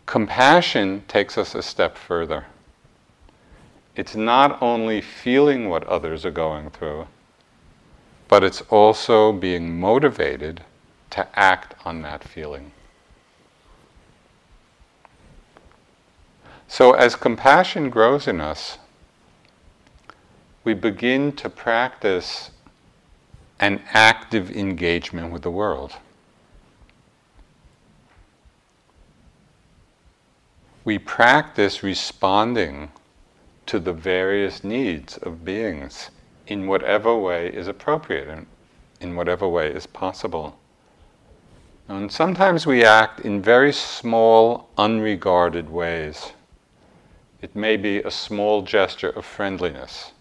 Compassion 0.06 1.04
takes 1.10 1.38
us 1.38 1.56
a 1.56 1.62
step 1.62 1.98
further. 1.98 2.46
It's 3.98 4.16
not 4.16 4.62
only 4.62 5.02
feeling 5.02 5.68
what 5.68 5.84
others 5.88 6.26
are 6.26 6.32
going 6.32 6.70
through, 6.70 7.08
but 8.30 8.46
it's 8.46 8.62
also 8.70 9.34
being 9.34 9.78
motivated 9.78 10.62
to 11.10 11.28
act 11.38 11.76
on 11.84 12.02
that 12.04 12.24
feeling. 12.24 12.72
So, 16.70 16.94
as 16.94 17.18
compassion 17.18 17.90
grows 17.90 18.26
in 18.26 18.40
us, 18.40 18.78
we 20.64 20.74
begin 20.74 21.32
to 21.32 21.50
practice 21.50 22.52
an 23.60 23.82
active 23.94 24.52
engagement 24.52 25.32
with 25.32 25.42
the 25.42 25.52
world. 25.52 25.94
We 30.84 30.98
practice 30.98 31.84
responding 31.84 32.92
to 33.68 33.80
the 33.80 33.94
various 33.94 34.64
needs 34.64 35.18
of 35.18 35.46
beings 35.46 36.10
in 36.48 36.68
whatever 36.68 37.16
way 37.16 37.48
is 37.48 37.68
appropriate 37.68 38.28
and 38.28 38.48
in 39.00 39.16
whatever 39.16 39.48
way 39.48 39.72
is 39.72 39.86
possible. 39.86 40.58
And 41.88 42.12
sometimes 42.12 42.66
we 42.66 42.84
act 42.84 43.22
in 43.22 43.42
very 43.42 43.72
small, 43.72 44.70
unregarded 44.78 45.70
ways. 45.70 46.34
It 47.42 47.56
may 47.56 47.78
be 47.78 48.00
a 48.00 48.12
small 48.12 48.62
gesture 48.62 49.10
of 49.10 49.26
friendliness 49.26 50.12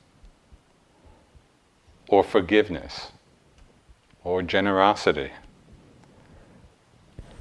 or 2.08 2.24
forgiveness 2.24 3.12
or 4.24 4.42
generosity. 4.42 5.30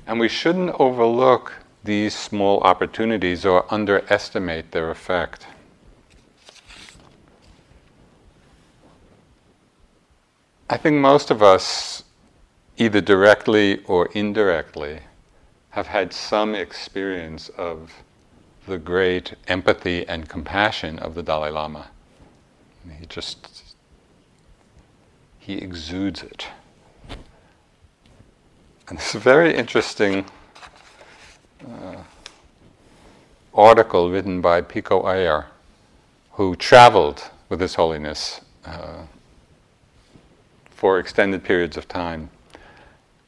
And 0.06 0.20
we 0.20 0.28
shouldn't 0.28 0.76
overlook 0.80 1.54
these 1.84 2.16
small 2.16 2.62
opportunities 2.62 3.46
or 3.46 3.66
underestimate 3.74 4.72
their 4.72 4.92
effect. 4.92 5.48
I 10.70 10.76
think 10.76 10.98
most 10.98 11.32
of 11.32 11.42
us, 11.42 12.04
either 12.76 13.00
directly 13.00 13.84
or 13.86 14.10
indirectly, 14.14 15.00
have 15.70 15.88
had 15.88 16.12
some 16.12 16.56
experience 16.56 17.50
of 17.50 17.94
the 18.66 18.78
great 18.78 19.36
empathy 19.48 20.06
and 20.08 20.28
compassion 20.28 21.00
of 21.00 21.16
the 21.16 21.24
Dalai 21.24 21.52
Lama. 21.52 21.88
He 23.00 23.06
just 23.06 23.57
he 25.48 25.54
exudes 25.54 26.24
it. 26.24 26.46
And 28.90 28.98
this 28.98 29.16
a 29.16 29.20
very 29.20 29.56
interesting 29.56 30.26
uh, 31.66 32.04
article 33.54 34.12
written 34.12 34.42
by 34.42 34.60
Pico 34.60 35.04
Iyer, 35.04 35.46
who 36.34 36.58
traveled 36.58 37.30
with 37.48 37.62
His 37.62 37.76
Holiness 37.76 38.42
uh, 38.66 39.04
for 40.70 41.00
extended 41.00 41.46
periods 41.46 41.78
of 41.78 41.88
time. 41.88 42.30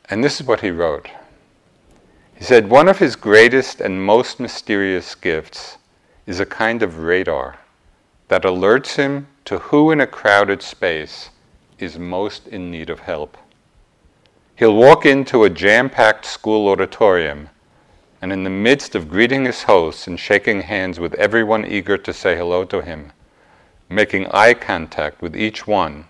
And 0.10 0.22
this 0.22 0.42
is 0.42 0.46
what 0.46 0.60
he 0.60 0.72
wrote. 0.72 1.08
He 2.36 2.44
said, 2.44 2.70
One 2.70 2.90
of 2.90 3.00
his 3.00 3.16
greatest 3.16 3.80
and 3.80 4.06
most 4.06 4.42
mysterious 4.42 5.16
gifts 5.16 5.78
is 6.28 6.42
a 6.42 6.46
kind 6.46 6.84
of 6.84 7.00
radar 7.00 7.60
that 8.28 8.44
alerts 8.44 8.98
him 8.98 9.28
to 9.46 9.60
who 9.60 9.90
in 9.90 10.02
a 10.02 10.08
crowded 10.08 10.62
space 10.62 11.30
is 11.82 11.98
most 11.98 12.48
in 12.48 12.72
need 12.72 12.89
of 12.89 13.00
help. 13.00 13.38
He'll 14.56 14.76
walk 14.76 15.06
into 15.06 15.44
a 15.44 15.50
jam 15.50 15.89
packed 15.89 16.26
school 16.26 16.68
auditorium, 16.68 17.50
and 18.22 18.34
in 18.34 18.44
the 18.44 18.50
midst 18.50 18.96
of 18.96 19.10
greeting 19.10 19.46
his 19.46 19.63
hosts 19.63 20.08
and 20.08 20.20
shaking 20.20 20.62
hands 20.62 21.00
with 21.00 21.13
everyone 21.13 21.65
eager 21.65 21.98
to 21.98 22.12
say 22.12 22.36
hello 22.36 22.65
to 22.65 22.82
him, 22.82 23.13
making 23.88 24.28
eye 24.28 24.54
contact 24.54 25.22
with 25.22 25.36
each 25.36 25.65
one, 25.65 26.06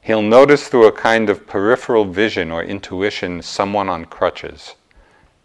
he'll 0.00 0.22
notice 0.22 0.68
through 0.68 0.86
a 0.86 0.92
kind 0.92 1.28
of 1.28 1.46
peripheral 1.46 2.04
vision 2.04 2.50
or 2.50 2.62
intuition 2.62 3.42
someone 3.42 3.88
on 3.88 4.04
crutches, 4.04 4.76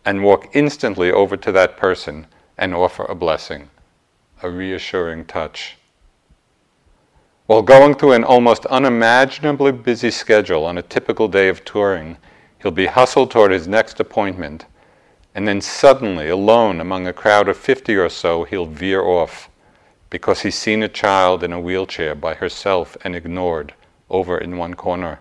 and 0.05 0.23
walk 0.23 0.47
instantly 0.53 1.11
over 1.11 1.35
to 1.35 1.51
that 1.51 1.75
person 1.75 2.27
and 2.57 2.73
offer 2.73 3.03
a 3.05 3.15
blessing, 3.15 3.69
a 4.41 4.49
reassuring 4.49 5.25
touch. 5.25 5.77
While 7.45 7.61
going 7.61 7.95
through 7.95 8.13
an 8.13 8.23
almost 8.23 8.65
unimaginably 8.67 9.73
busy 9.73 10.11
schedule 10.11 10.63
on 10.63 10.77
a 10.77 10.81
typical 10.81 11.27
day 11.27 11.49
of 11.49 11.65
touring, 11.65 12.17
he'll 12.61 12.71
be 12.71 12.85
hustled 12.85 13.31
toward 13.31 13.51
his 13.51 13.67
next 13.67 13.99
appointment, 13.99 14.65
and 15.35 15.45
then 15.45 15.59
suddenly, 15.59 16.29
alone 16.29 16.79
among 16.79 17.05
a 17.05 17.11
crowd 17.11 17.49
of 17.49 17.57
50 17.57 17.95
or 17.97 18.07
so, 18.07 18.45
he'll 18.45 18.65
veer 18.65 19.01
off 19.01 19.49
because 20.09 20.41
he's 20.41 20.57
seen 20.57 20.83
a 20.83 20.87
child 20.87 21.43
in 21.43 21.51
a 21.51 21.59
wheelchair 21.59 22.15
by 22.15 22.33
herself 22.33 22.95
and 23.03 23.13
ignored 23.13 23.73
over 24.09 24.37
in 24.37 24.57
one 24.57 24.75
corner. 24.75 25.19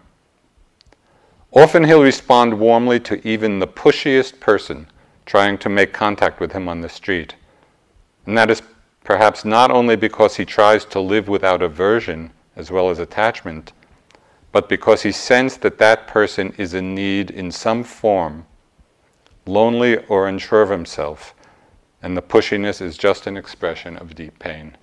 Often 1.51 1.85
he'll 1.85 2.03
respond 2.03 2.61
warmly 2.61 3.01
to 3.01 3.27
even 3.27 3.59
the 3.59 3.67
pushiest 3.67 4.39
person 4.39 4.87
trying 5.27 5.59
to 5.59 5.69
make 5.69 5.93
contact 5.93 6.39
with 6.39 6.53
him 6.53 6.69
on 6.69 6.83
the 6.83 6.89
street. 6.89 7.35
And 8.27 8.39
that 8.39 8.51
is 8.51 8.63
perhaps 9.05 9.45
not 9.45 9.71
only 9.71 9.97
because 9.97 10.37
he 10.37 10.45
tries 10.45 10.85
to 10.85 11.01
live 11.01 11.29
without 11.29 11.63
aversion 11.63 12.31
as 12.57 12.71
well 12.71 12.91
as 12.91 12.99
attachment, 12.99 13.73
but 14.53 14.69
because 14.69 15.03
he 15.03 15.13
sensed 15.13 15.63
that 15.63 15.79
that 15.79 16.07
person 16.07 16.53
is 16.59 16.75
in 16.75 16.95
need 16.95 17.31
in 17.31 17.51
some 17.51 17.83
form, 17.83 18.47
lonely 19.47 19.97
or 20.07 20.29
unsure 20.29 20.63
of 20.63 20.71
himself, 20.71 21.35
and 22.03 22.17
the 22.17 22.23
pushiness 22.23 22.81
is 22.81 22.99
just 22.99 23.27
an 23.27 23.37
expression 23.37 23.97
of 23.97 24.15
deep 24.15 24.39
pain. 24.39 24.77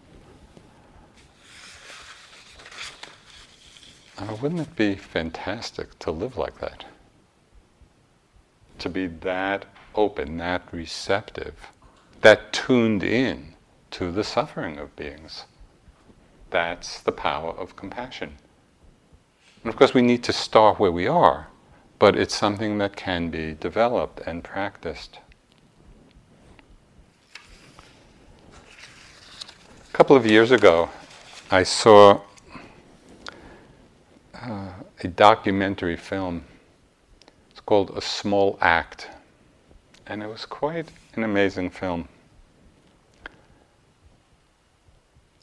Uh, 4.17 4.35
wouldn't 4.41 4.61
it 4.61 4.75
be 4.75 4.95
fantastic 4.95 5.97
to 5.99 6.11
live 6.11 6.35
like 6.35 6.59
that? 6.59 6.83
To 8.79 8.89
be 8.89 9.07
that 9.07 9.65
open, 9.95 10.37
that 10.37 10.63
receptive, 10.71 11.55
that 12.21 12.51
tuned 12.51 13.03
in 13.03 13.55
to 13.91 14.11
the 14.11 14.23
suffering 14.23 14.77
of 14.77 14.95
beings. 14.95 15.45
That's 16.51 16.99
the 17.01 17.11
power 17.11 17.51
of 17.51 17.75
compassion. 17.75 18.37
And 19.63 19.69
of 19.71 19.75
course, 19.77 19.93
we 19.93 20.01
need 20.01 20.23
to 20.23 20.33
start 20.33 20.79
where 20.79 20.91
we 20.91 21.07
are. 21.07 21.47
but 21.99 22.15
it's 22.15 22.33
something 22.33 22.77
that 22.77 22.95
can 22.95 23.29
be 23.29 23.53
developed 23.53 24.21
and 24.25 24.43
practiced. 24.43 25.19
A 29.89 29.91
couple 29.93 30.15
of 30.15 30.25
years 30.25 30.51
ago, 30.51 30.89
I 31.51 31.63
saw 31.63 32.21
uh, 34.33 34.69
a 35.03 35.07
documentary 35.09 35.97
film. 35.97 36.45
It's 37.51 37.59
called 37.59 37.91
A 37.97 38.01
Small 38.01 38.57
Act, 38.61 39.09
and 40.07 40.23
it 40.23 40.27
was 40.27 40.45
quite 40.45 40.87
an 41.15 41.23
amazing 41.25 41.69
film. 41.69 42.07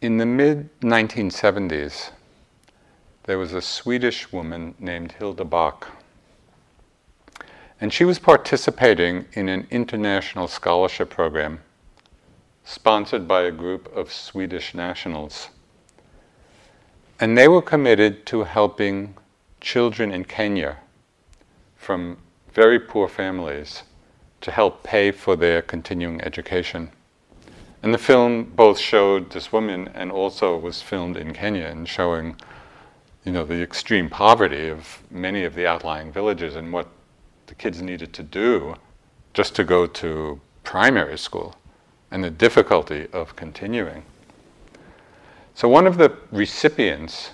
In 0.03 0.19
the 0.19 0.27
mid 0.27 0.69
1970s, 0.83 2.11
there 3.23 3.39
was 3.39 3.55
a 3.55 3.63
Swedish 3.63 4.31
woman 4.31 4.75
named 4.79 5.13
Hilda 5.13 5.47
Back. 5.47 5.87
And 7.81 7.91
she 7.91 8.05
was 8.05 8.19
participating 8.19 9.25
in 9.33 9.49
an 9.49 9.67
international 9.71 10.49
scholarship 10.49 11.09
program 11.09 11.61
sponsored 12.63 13.27
by 13.27 13.45
a 13.45 13.51
group 13.51 13.91
of 13.97 14.13
Swedish 14.13 14.75
nationals. 14.75 15.49
And 17.19 17.39
they 17.39 17.49
were 17.49 17.63
committed 17.63 18.27
to 18.27 18.45
helping 18.45 19.15
children 19.63 20.13
in 20.13 20.27
Kenya 20.27 20.77
from 21.75 22.19
very 22.53 22.79
poor 22.79 23.09
families 23.09 23.85
to 24.43 24.51
help 24.51 24.83
pay 24.83 25.11
for 25.11 25.37
their 25.37 25.63
continuing 25.63 26.21
education. 26.21 26.91
And 27.87 27.95
the 27.95 27.99
film 27.99 28.43
both 28.43 28.81
showed 28.81 29.31
this 29.31 29.53
woman 29.53 29.89
and 29.95 30.11
also 30.11 30.59
was 30.59 30.83
filmed 30.83 31.17
in 31.17 31.33
Kenya 31.33 31.67
and 31.67 31.89
showing, 31.89 32.35
you 33.25 33.31
know, 33.31 33.45
the 33.45 33.63
extreme 33.63 34.11
poverty 34.11 34.69
of 34.69 35.05
many 35.09 35.45
of 35.45 35.55
the 35.55 35.69
outlying 35.69 36.11
villages 36.11 36.57
and 36.57 36.73
what 36.73 36.89
the 37.47 37.55
kids 37.55 37.81
needed 37.81 38.13
to 38.15 38.25
do 38.25 38.75
just 39.35 39.55
to 39.55 39.63
go 39.63 39.87
to 39.87 40.41
primary 40.65 41.17
school 41.17 41.55
and 42.11 42.25
the 42.25 42.31
difficulty 42.31 43.07
of 43.13 43.37
continuing. 43.37 44.03
So 45.55 45.69
one 45.69 45.87
of 45.87 45.97
the 45.97 46.13
recipients 46.33 47.31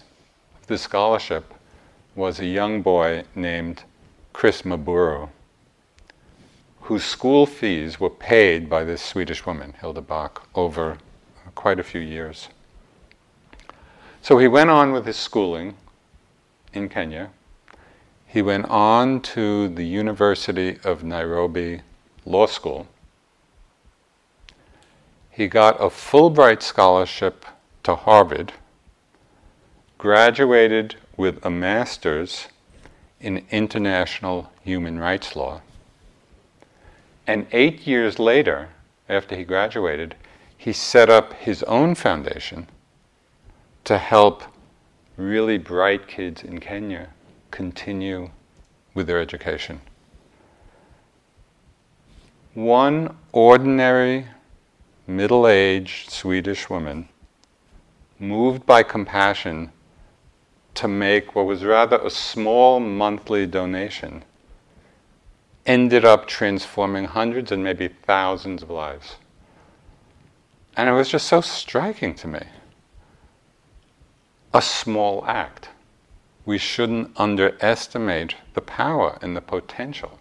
of 0.60 0.66
this 0.66 0.82
scholarship 0.82 1.54
was 2.14 2.40
a 2.40 2.46
young 2.46 2.82
boy 2.82 3.24
named 3.34 3.84
Chris 4.34 4.60
Mburu 4.60 5.30
whose 6.82 7.04
school 7.04 7.46
fees 7.46 8.00
were 8.00 8.10
paid 8.10 8.68
by 8.68 8.82
this 8.82 9.00
Swedish 9.00 9.46
woman, 9.46 9.72
Hilda 9.80 10.00
Back, 10.00 10.40
over 10.54 10.98
quite 11.54 11.78
a 11.78 11.84
few 11.84 12.00
years. 12.00 12.48
So 14.20 14.38
he 14.38 14.48
went 14.48 14.70
on 14.70 14.92
with 14.92 15.06
his 15.06 15.16
schooling 15.16 15.76
in 16.72 16.88
Kenya. 16.88 17.30
He 18.26 18.42
went 18.42 18.66
on 18.66 19.20
to 19.20 19.68
the 19.68 19.84
University 19.84 20.78
of 20.82 21.04
Nairobi 21.04 21.82
Law 22.24 22.46
School. 22.46 22.88
He 25.30 25.46
got 25.46 25.80
a 25.80 25.86
Fulbright 25.86 26.62
scholarship 26.62 27.46
to 27.84 27.94
Harvard, 27.94 28.54
graduated 29.98 30.96
with 31.16 31.44
a 31.44 31.50
master's 31.50 32.48
in 33.20 33.46
international 33.50 34.50
human 34.64 34.98
rights 34.98 35.36
law 35.36 35.62
and 37.26 37.46
eight 37.52 37.86
years 37.86 38.18
later, 38.18 38.68
after 39.08 39.36
he 39.36 39.44
graduated, 39.44 40.14
he 40.56 40.72
set 40.72 41.10
up 41.10 41.32
his 41.34 41.62
own 41.64 41.94
foundation 41.94 42.68
to 43.84 43.98
help 43.98 44.42
really 45.16 45.58
bright 45.58 46.06
kids 46.06 46.42
in 46.42 46.58
Kenya 46.60 47.08
continue 47.50 48.30
with 48.94 49.06
their 49.06 49.20
education. 49.20 49.80
One 52.54 53.16
ordinary, 53.32 54.26
middle 55.06 55.46
aged 55.46 56.10
Swedish 56.10 56.68
woman, 56.68 57.08
moved 58.18 58.66
by 58.66 58.82
compassion 58.82 59.72
to 60.74 60.88
make 60.88 61.34
what 61.34 61.46
was 61.46 61.64
rather 61.64 61.98
a 61.98 62.10
small 62.10 62.78
monthly 62.78 63.46
donation 63.46 64.24
ended 65.66 66.04
up 66.04 66.26
transforming 66.26 67.04
hundreds 67.04 67.52
and 67.52 67.62
maybe 67.62 67.88
thousands 67.88 68.62
of 68.62 68.70
lives. 68.70 69.16
And 70.76 70.88
it 70.88 70.92
was 70.92 71.08
just 71.08 71.28
so 71.28 71.40
striking 71.40 72.14
to 72.16 72.28
me. 72.28 72.40
A 74.54 74.62
small 74.62 75.24
act. 75.26 75.68
We 76.44 76.58
shouldn't 76.58 77.12
underestimate 77.16 78.34
the 78.54 78.60
power 78.60 79.18
and 79.22 79.36
the 79.36 79.40
potential, 79.40 80.18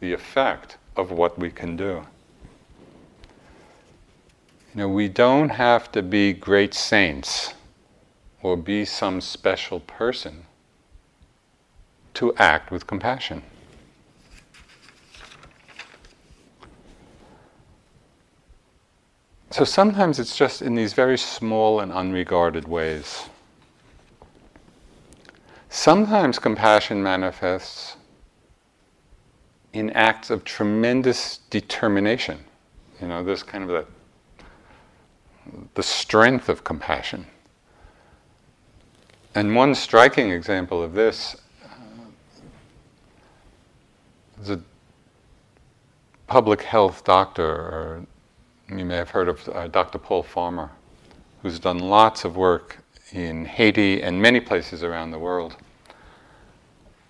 the 0.00 0.12
effect 0.12 0.78
of 0.96 1.10
what 1.10 1.38
we 1.38 1.50
can 1.50 1.76
do. 1.76 2.06
You 4.72 4.80
know, 4.80 4.88
we 4.88 5.08
don't 5.08 5.50
have 5.50 5.90
to 5.92 6.02
be 6.02 6.32
great 6.32 6.74
saints 6.74 7.54
or 8.42 8.56
be 8.56 8.84
some 8.84 9.20
special 9.20 9.80
person 9.80 10.46
to 12.14 12.34
act 12.36 12.70
with 12.70 12.86
compassion. 12.86 13.42
So 19.54 19.62
sometimes 19.62 20.18
it's 20.18 20.36
just 20.36 20.62
in 20.62 20.74
these 20.74 20.94
very 20.94 21.16
small 21.16 21.78
and 21.78 21.92
unregarded 21.92 22.66
ways. 22.66 23.28
Sometimes 25.68 26.40
compassion 26.40 27.00
manifests 27.00 27.96
in 29.72 29.90
acts 29.90 30.30
of 30.30 30.42
tremendous 30.42 31.38
determination. 31.50 32.44
You 33.00 33.06
know, 33.06 33.22
this 33.22 33.44
kind 33.44 33.62
of 33.62 33.70
the, 33.70 33.86
the 35.74 35.84
strength 35.84 36.48
of 36.48 36.64
compassion. 36.64 37.24
And 39.36 39.54
one 39.54 39.76
striking 39.76 40.32
example 40.32 40.82
of 40.82 40.94
this 40.94 41.36
uh, 41.62 41.76
is 44.42 44.50
a 44.50 44.60
public 46.26 46.62
health 46.62 47.04
doctor 47.04 47.46
or 47.46 48.06
you 48.68 48.84
may 48.84 48.96
have 48.96 49.10
heard 49.10 49.28
of 49.28 49.48
uh, 49.48 49.68
Dr. 49.68 49.98
Paul 49.98 50.22
Farmer, 50.22 50.70
who's 51.42 51.58
done 51.58 51.78
lots 51.78 52.24
of 52.24 52.36
work 52.36 52.78
in 53.12 53.44
Haiti 53.44 54.02
and 54.02 54.20
many 54.20 54.40
places 54.40 54.82
around 54.82 55.10
the 55.10 55.18
world. 55.18 55.56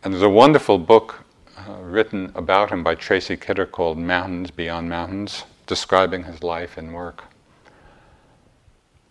And 0.03 0.13
there's 0.13 0.23
a 0.23 0.29
wonderful 0.29 0.79
book 0.79 1.25
uh, 1.57 1.81
written 1.81 2.33
about 2.35 2.71
him 2.71 2.83
by 2.83 2.95
Tracy 2.95 3.37
Kidder 3.37 3.67
called 3.67 3.99
Mountains 3.99 4.51
Beyond 4.51 4.89
Mountains, 4.89 5.45
describing 5.67 6.25
his 6.25 6.43
life 6.43 6.77
and 6.77 6.93
work. 6.93 7.25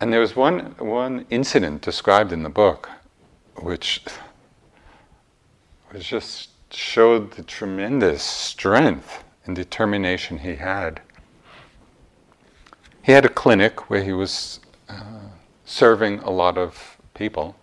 And 0.00 0.12
there 0.12 0.20
was 0.20 0.36
one, 0.36 0.74
one 0.78 1.26
incident 1.30 1.80
described 1.80 2.32
in 2.32 2.42
the 2.42 2.50
book 2.50 2.90
which 3.56 4.02
was 5.92 6.04
just 6.04 6.50
showed 6.70 7.32
the 7.32 7.42
tremendous 7.42 8.22
strength 8.22 9.24
and 9.46 9.54
determination 9.54 10.38
he 10.38 10.56
had. 10.56 11.00
He 13.04 13.12
had 13.12 13.26
a 13.26 13.28
clinic 13.28 13.90
where 13.90 14.02
he 14.02 14.14
was 14.14 14.60
uh, 14.88 15.28
serving 15.66 16.20
a 16.20 16.30
lot 16.30 16.56
of 16.56 16.96
people. 17.12 17.54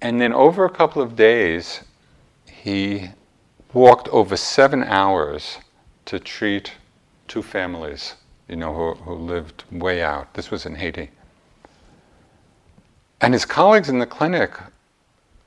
And 0.00 0.18
then 0.18 0.32
over 0.32 0.64
a 0.64 0.70
couple 0.70 1.02
of 1.02 1.14
days, 1.14 1.82
he 2.50 3.10
walked 3.74 4.08
over 4.08 4.34
seven 4.34 4.82
hours 4.82 5.58
to 6.06 6.18
treat 6.18 6.72
two 7.28 7.42
families, 7.42 8.14
you 8.48 8.56
know, 8.56 8.74
who, 8.74 8.94
who 8.94 9.14
lived 9.14 9.64
way 9.70 10.02
out. 10.02 10.32
This 10.32 10.50
was 10.50 10.64
in 10.64 10.76
Haiti. 10.76 11.10
And 13.20 13.34
his 13.34 13.44
colleagues 13.44 13.90
in 13.90 13.98
the 13.98 14.06
clinic 14.06 14.52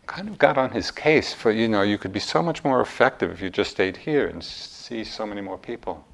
kind 0.07 0.27
of 0.27 0.37
got 0.37 0.57
on 0.57 0.71
his 0.71 0.91
case 0.91 1.33
for, 1.33 1.51
you 1.51 1.67
know, 1.67 1.81
you 1.81 1.97
could 1.97 2.13
be 2.13 2.19
so 2.19 2.41
much 2.41 2.63
more 2.63 2.81
effective 2.81 3.31
if 3.31 3.41
you 3.41 3.49
just 3.49 3.71
stayed 3.71 3.97
here 3.97 4.27
and 4.27 4.43
see 4.43 5.03
so 5.03 5.25
many 5.25 5.41
more 5.41 5.57
people. 5.57 6.05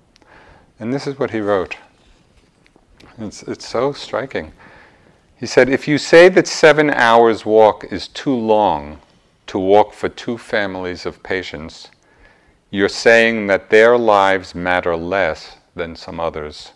And 0.79 0.93
this 0.93 1.07
is 1.07 1.19
what 1.19 1.31
he 1.31 1.39
wrote. 1.39 1.77
It's, 3.17 3.43
it's 3.43 3.67
so 3.67 3.93
striking. 3.93 4.51
He 5.35 5.45
said, 5.45 5.69
If 5.69 5.87
you 5.87 5.97
say 5.97 6.29
that 6.29 6.47
seven 6.47 6.89
hours' 6.89 7.45
walk 7.45 7.85
is 7.91 8.07
too 8.07 8.35
long 8.35 8.99
to 9.47 9.59
walk 9.59 9.93
for 9.93 10.09
two 10.09 10.37
families 10.37 11.05
of 11.05 11.21
patients, 11.23 11.89
you're 12.69 12.89
saying 12.89 13.47
that 13.47 13.69
their 13.69 13.97
lives 13.97 14.55
matter 14.55 14.95
less 14.95 15.57
than 15.75 15.95
some 15.95 16.19
others. 16.19 16.71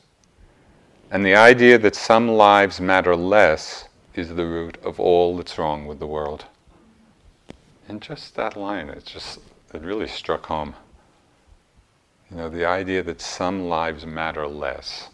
And 1.12 1.26
the 1.26 1.36
idea 1.36 1.78
that 1.78 1.96
some 1.96 2.28
lives 2.28 2.82
matter 2.82 3.16
less 3.16 3.88
is 4.16 4.30
the 4.30 4.46
root 4.46 4.78
of 4.84 5.00
all 5.00 5.38
that's 5.38 5.58
wrong 5.58 5.86
with 5.86 6.00
the 6.00 6.08
world. 6.08 6.46
And 7.88 8.02
just 8.02 8.36
that 8.36 8.56
line, 8.58 8.90
it 8.90 9.06
just 9.06 9.40
it 9.74 9.82
really 9.82 10.08
struck 10.08 10.46
home. 10.48 10.76
You 12.32 12.38
know, 12.38 12.50
the 12.50 12.66
idea 12.66 13.04
that 13.04 13.22
some 13.22 13.68
lives 13.68 14.06
matter 14.06 14.48
less 14.48 15.10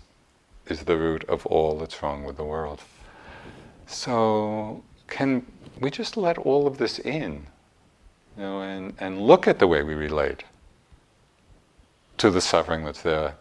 is 0.67 0.81
the 0.85 0.97
root 0.97 1.23
of 1.25 1.45
all 1.45 1.77
that's 1.77 2.01
wrong 2.01 2.23
with 2.23 2.37
the 2.37 2.45
world. 2.45 2.81
So 3.85 4.83
can 5.07 5.45
we 5.79 5.89
just 5.91 6.15
let 6.15 6.37
all 6.37 6.67
of 6.67 6.77
this 6.77 6.99
in, 6.99 7.47
you 8.37 8.43
know, 8.43 8.61
and, 8.61 8.93
and 8.99 9.21
look 9.21 9.47
at 9.47 9.59
the 9.59 9.67
way 9.67 9.83
we 9.83 9.93
relate 9.93 10.43
to 12.17 12.29
the 12.29 12.39
suffering 12.39 12.85
that's 12.85 13.01
there, 13.01 13.35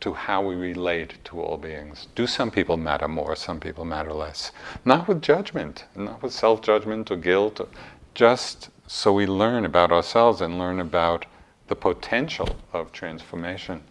to 0.00 0.14
how 0.14 0.42
we 0.42 0.54
relate 0.54 1.14
to 1.24 1.40
all 1.40 1.58
beings. 1.58 2.08
Do 2.14 2.26
some 2.26 2.50
people 2.50 2.76
matter 2.76 3.08
more, 3.08 3.36
some 3.36 3.60
people 3.60 3.84
matter 3.84 4.12
less? 4.12 4.52
Not 4.84 5.06
with 5.06 5.20
judgment, 5.22 5.84
not 5.94 6.22
with 6.22 6.32
self 6.32 6.62
judgment 6.62 7.10
or 7.10 7.16
guilt, 7.16 7.60
just 8.16 8.70
so 8.86 9.12
we 9.12 9.26
learn 9.26 9.66
about 9.66 9.92
ourselves 9.92 10.40
and 10.40 10.58
learn 10.58 10.80
about 10.80 11.26
the 11.68 11.76
potential 11.76 12.56
of 12.72 12.90
transformation. 12.90 13.82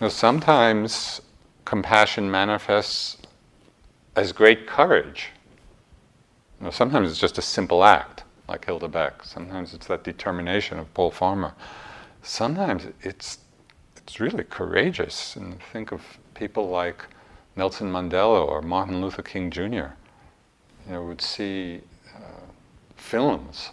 Now, 0.00 0.08
sometimes 0.08 1.20
compassion 1.64 2.28
manifests 2.28 3.18
as 4.16 4.32
great 4.32 4.66
courage. 4.66 5.28
Know, 6.60 6.70
sometimes 6.70 7.08
it's 7.08 7.20
just 7.20 7.38
a 7.38 7.42
simple 7.42 7.84
act, 7.84 8.24
like 8.48 8.64
Hilda 8.64 8.88
Back. 8.88 9.24
Sometimes 9.24 9.72
it's 9.72 9.86
that 9.86 10.02
determination 10.02 10.80
of 10.80 10.92
Paul 10.94 11.12
Farmer. 11.12 11.54
Sometimes 12.22 12.86
it's 13.02 13.38
it's 13.96 14.18
really 14.18 14.44
courageous. 14.44 15.36
And 15.36 15.60
think 15.72 15.92
of 15.92 16.02
people 16.34 16.68
like 16.68 17.04
Nelson 17.54 17.92
Mandela 17.92 18.44
or 18.44 18.60
Martin 18.60 19.00
Luther 19.00 19.22
King 19.22 19.50
Jr. 19.50 19.62
You 20.86 20.90
know, 20.90 21.04
would 21.04 21.20
see 21.20 21.80
films 23.12 23.72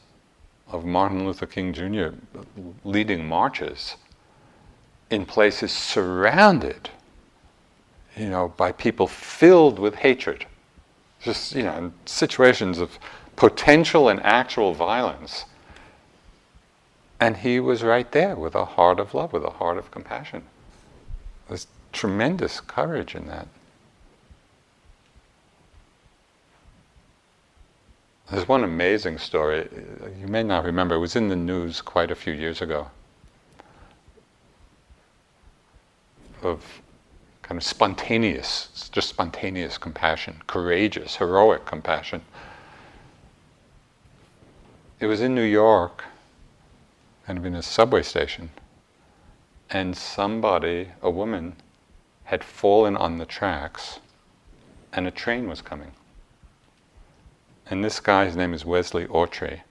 of 0.68 0.84
Martin 0.84 1.26
Luther 1.26 1.46
King 1.46 1.72
Jr. 1.72 2.10
leading 2.84 3.26
marches 3.26 3.96
in 5.10 5.26
places 5.26 5.72
surrounded, 5.72 6.90
you 8.18 8.30
know, 8.30 8.54
by 8.58 8.74
people 8.74 9.08
filled 9.08 9.80
with 9.80 9.96
hatred. 9.96 10.46
Just, 11.22 11.56
you 11.56 11.64
know, 11.64 11.74
in 11.78 11.94
situations 12.06 12.80
of 12.80 13.00
potential 13.38 14.10
and 14.10 14.20
actual 14.24 14.74
violence. 14.74 15.46
And 17.22 17.38
he 17.38 17.62
was 17.62 17.82
right 17.82 18.12
there 18.12 18.36
with 18.36 18.56
a 18.56 18.66
heart 18.66 19.00
of 19.00 19.14
love, 19.14 19.32
with 19.32 19.46
a 19.46 19.52
heart 19.52 19.78
of 19.78 19.90
compassion. 19.90 20.44
There's 21.48 21.68
tremendous 21.94 22.60
courage 22.60 23.16
in 23.16 23.28
that. 23.28 23.48
There's 28.32 28.48
one 28.48 28.64
amazing 28.64 29.18
story. 29.18 29.68
You 30.20 30.28
may 30.28 30.44
not 30.44 30.64
remember. 30.64 30.96
It 30.96 31.00
was 31.00 31.16
in 31.16 31.30
the 31.30 31.36
news 31.36 31.82
quite 31.82 32.12
a 32.12 32.16
few 32.16 32.34
years 32.34 32.62
ago. 32.62 32.92
Of 36.44 36.64
kind 37.42 37.58
of 37.58 37.64
spontaneous, 37.64 38.90
just 38.92 39.10
spontaneous 39.10 39.80
compassion, 39.80 40.44
courageous, 40.46 41.16
heroic 41.16 41.66
compassion. 41.66 42.22
It 45.00 45.08
was 45.08 45.22
in 45.22 45.34
New 45.34 45.42
York, 45.42 46.04
kind 47.26 47.40
of 47.40 47.46
in 47.46 47.56
a 47.56 47.64
subway 47.64 48.04
station, 48.04 48.52
and 49.72 49.98
somebody, 49.98 50.90
a 51.02 51.10
woman, 51.10 51.56
had 52.26 52.44
fallen 52.44 52.96
on 52.96 53.18
the 53.18 53.26
tracks, 53.26 54.00
and 54.94 55.08
a 55.08 55.12
train 55.12 55.50
was 55.50 55.64
coming. 55.64 55.94
And 57.70 57.84
this 57.84 58.00
guy's 58.00 58.36
name 58.36 58.54
is 58.54 58.66
Wesley 58.66 59.06
Autrey. 59.06 59.62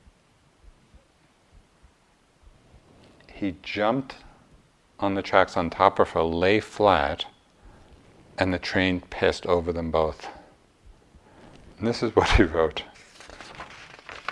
He 3.33 3.57
jumped 3.63 4.15
on 5.01 5.15
the 5.15 5.23
tracks 5.23 5.57
on 5.57 5.69
top 5.69 5.99
of 5.99 6.11
her, 6.11 6.23
lay 6.23 6.61
flat, 6.61 7.27
and 8.39 8.55
the 8.55 8.59
train 8.59 9.01
passed 9.01 9.47
over 9.47 9.73
them 9.73 9.91
both. 9.91 10.29
And 11.79 11.87
this 11.87 12.03
is 12.03 12.15
what 12.17 12.31
he 12.31 12.45
wrote. 12.45 12.85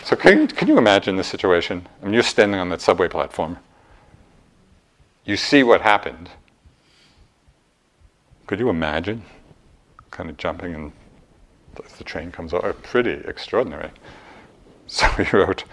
So 0.04 0.14
can, 0.14 0.46
can 0.46 0.68
you 0.68 0.78
imagine 0.78 1.16
this 1.16 1.26
situation? 1.26 1.88
I 2.00 2.04
mean, 2.04 2.14
you're 2.14 2.22
standing 2.22 2.60
on 2.60 2.68
that 2.68 2.80
subway 2.80 3.08
platform. 3.08 3.58
You 5.24 5.36
see 5.36 5.64
what 5.64 5.80
happened. 5.80 6.30
Could 8.46 8.60
you 8.60 8.68
imagine 8.68 9.24
kind 10.12 10.30
of 10.30 10.36
jumping 10.36 10.72
and 10.72 10.92
the 11.76 12.04
train 12.04 12.32
comes 12.32 12.52
over? 12.52 12.72
Pretty 12.72 13.22
extraordinary. 13.28 13.90
So 14.88 15.08
he 15.08 15.36
wrote, 15.36 15.64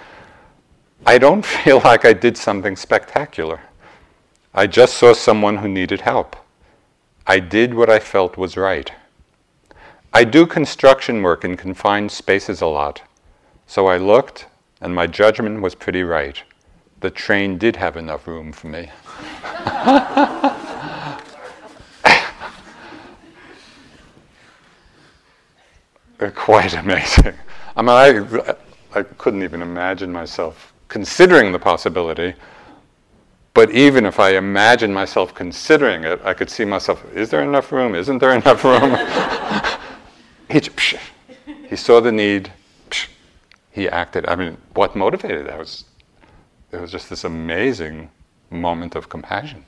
I 1.05 1.19
don't 1.19 1.45
feel 1.45 1.81
like 1.83 2.03
I 2.03 2.13
did 2.13 2.35
something 2.35 2.75
spectacular. 2.75 3.59
I 4.55 4.65
just 4.65 4.97
saw 4.97 5.13
someone 5.13 5.57
who 5.57 5.67
needed 5.67 6.01
help. 6.01 6.35
I 7.27 7.39
did 7.39 7.75
what 7.75 7.91
I 7.91 7.99
felt 7.99 8.37
was 8.37 8.57
right. 8.57 8.91
I 10.13 10.23
do 10.23 10.45
construction 10.45 11.21
work 11.21 11.45
in 11.45 11.57
confined 11.57 12.11
spaces 12.11 12.61
a 12.61 12.67
lot. 12.67 13.01
So 13.67 13.87
I 13.87 13.97
looked, 13.97 14.47
and 14.81 14.95
my 14.95 15.07
judgment 15.07 15.61
was 15.61 15.75
pretty 15.75 16.03
right. 16.03 16.41
The 16.99 17.09
train 17.09 17.57
did 17.57 17.75
have 17.75 17.97
enough 17.97 18.27
room 18.27 18.51
for 18.51 18.67
me. 18.67 18.89
Quite 26.31 26.73
amazing. 26.83 27.33
I 27.75 27.81
mean, 27.81 27.89
I, 27.89 28.55
I 28.93 29.03
couldn't 29.03 29.43
even 29.43 29.61
imagine 29.61 30.11
myself 30.11 30.73
considering 30.87 31.51
the 31.51 31.59
possibility. 31.59 32.33
But 33.53 33.71
even 33.71 34.05
if 34.05 34.19
I 34.19 34.35
imagine 34.35 34.91
myself 34.93 35.33
considering 35.35 36.03
it, 36.03 36.19
I 36.23 36.33
could 36.33 36.49
see 36.49 36.65
myself, 36.65 37.03
is 37.13 37.29
there 37.29 37.43
enough 37.43 37.71
room? 37.71 37.93
Isn't 37.93 38.17
there 38.17 38.33
enough 38.35 38.63
room? 38.63 38.91
he, 40.49 40.59
psh, 40.59 40.97
he 41.69 41.75
saw 41.75 41.99
the 41.99 42.11
need, 42.11 42.51
he 43.71 43.89
acted. 43.89 44.27
I 44.27 44.35
mean, 44.35 44.57
what 44.73 44.95
motivated 44.95 45.47
that 45.47 45.57
was 45.57 45.85
it 46.73 46.81
was 46.81 46.91
just 46.91 47.09
this 47.09 47.23
amazing 47.23 48.09
moment 48.49 48.95
of 48.95 49.07
compassion. 49.07 49.63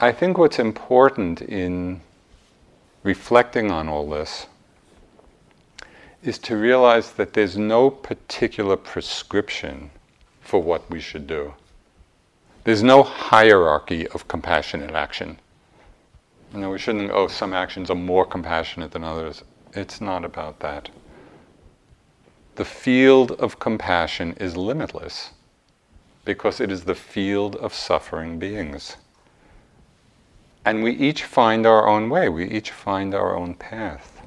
I 0.00 0.10
think 0.10 0.38
what's 0.38 0.58
important 0.58 1.42
in 1.42 2.00
reflecting 3.02 3.70
on 3.70 3.88
all 3.88 4.08
this 4.08 4.46
is 6.22 6.38
to 6.38 6.56
realize 6.56 7.12
that 7.12 7.32
there's 7.32 7.56
no 7.56 7.90
particular 7.90 8.76
prescription 8.76 9.90
for 10.40 10.62
what 10.62 10.88
we 10.88 11.00
should 11.00 11.26
do. 11.26 11.54
There's 12.64 12.82
no 12.82 13.02
hierarchy 13.02 14.06
of 14.08 14.28
compassionate 14.28 14.92
action. 14.92 15.38
You 16.52 16.60
know, 16.60 16.70
we 16.70 16.78
shouldn't, 16.78 17.10
oh, 17.10 17.26
some 17.26 17.52
actions 17.52 17.90
are 17.90 17.96
more 17.96 18.24
compassionate 18.24 18.92
than 18.92 19.02
others. 19.02 19.42
It's 19.72 20.00
not 20.00 20.24
about 20.24 20.60
that. 20.60 20.90
The 22.54 22.64
field 22.64 23.32
of 23.32 23.58
compassion 23.58 24.34
is 24.38 24.56
limitless 24.56 25.30
because 26.24 26.60
it 26.60 26.70
is 26.70 26.84
the 26.84 26.94
field 26.94 27.56
of 27.56 27.74
suffering 27.74 28.38
beings. 28.38 28.96
And 30.64 30.82
we 30.82 30.92
each 30.92 31.24
find 31.24 31.66
our 31.66 31.88
own 31.88 32.08
way, 32.08 32.28
we 32.28 32.48
each 32.48 32.70
find 32.70 33.14
our 33.14 33.36
own 33.36 33.54
path. 33.54 34.22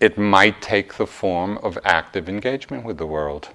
It 0.00 0.16
might 0.16 0.62
take 0.62 0.94
the 0.94 1.06
form 1.06 1.58
of 1.58 1.78
active 1.84 2.28
engagement 2.28 2.84
with 2.84 2.98
the 2.98 3.06
world. 3.06 3.50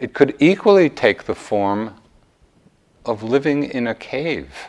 It 0.00 0.14
could 0.14 0.34
equally 0.38 0.90
take 0.90 1.24
the 1.24 1.34
form 1.34 1.94
of 3.04 3.22
living 3.22 3.64
in 3.64 3.86
a 3.86 3.94
cave, 3.94 4.68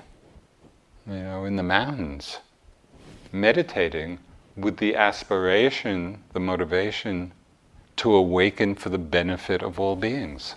you 1.07 1.15
know, 1.15 1.45
in 1.45 1.55
the 1.55 1.63
mountains 1.63 2.39
meditating 3.31 4.19
with 4.55 4.77
the 4.77 4.95
aspiration, 4.95 6.23
the 6.33 6.39
motivation 6.39 7.31
to 7.97 8.13
awaken 8.13 8.75
for 8.75 8.89
the 8.89 8.97
benefit 8.97 9.61
of 9.61 9.79
all 9.79 9.95
beings. 9.95 10.55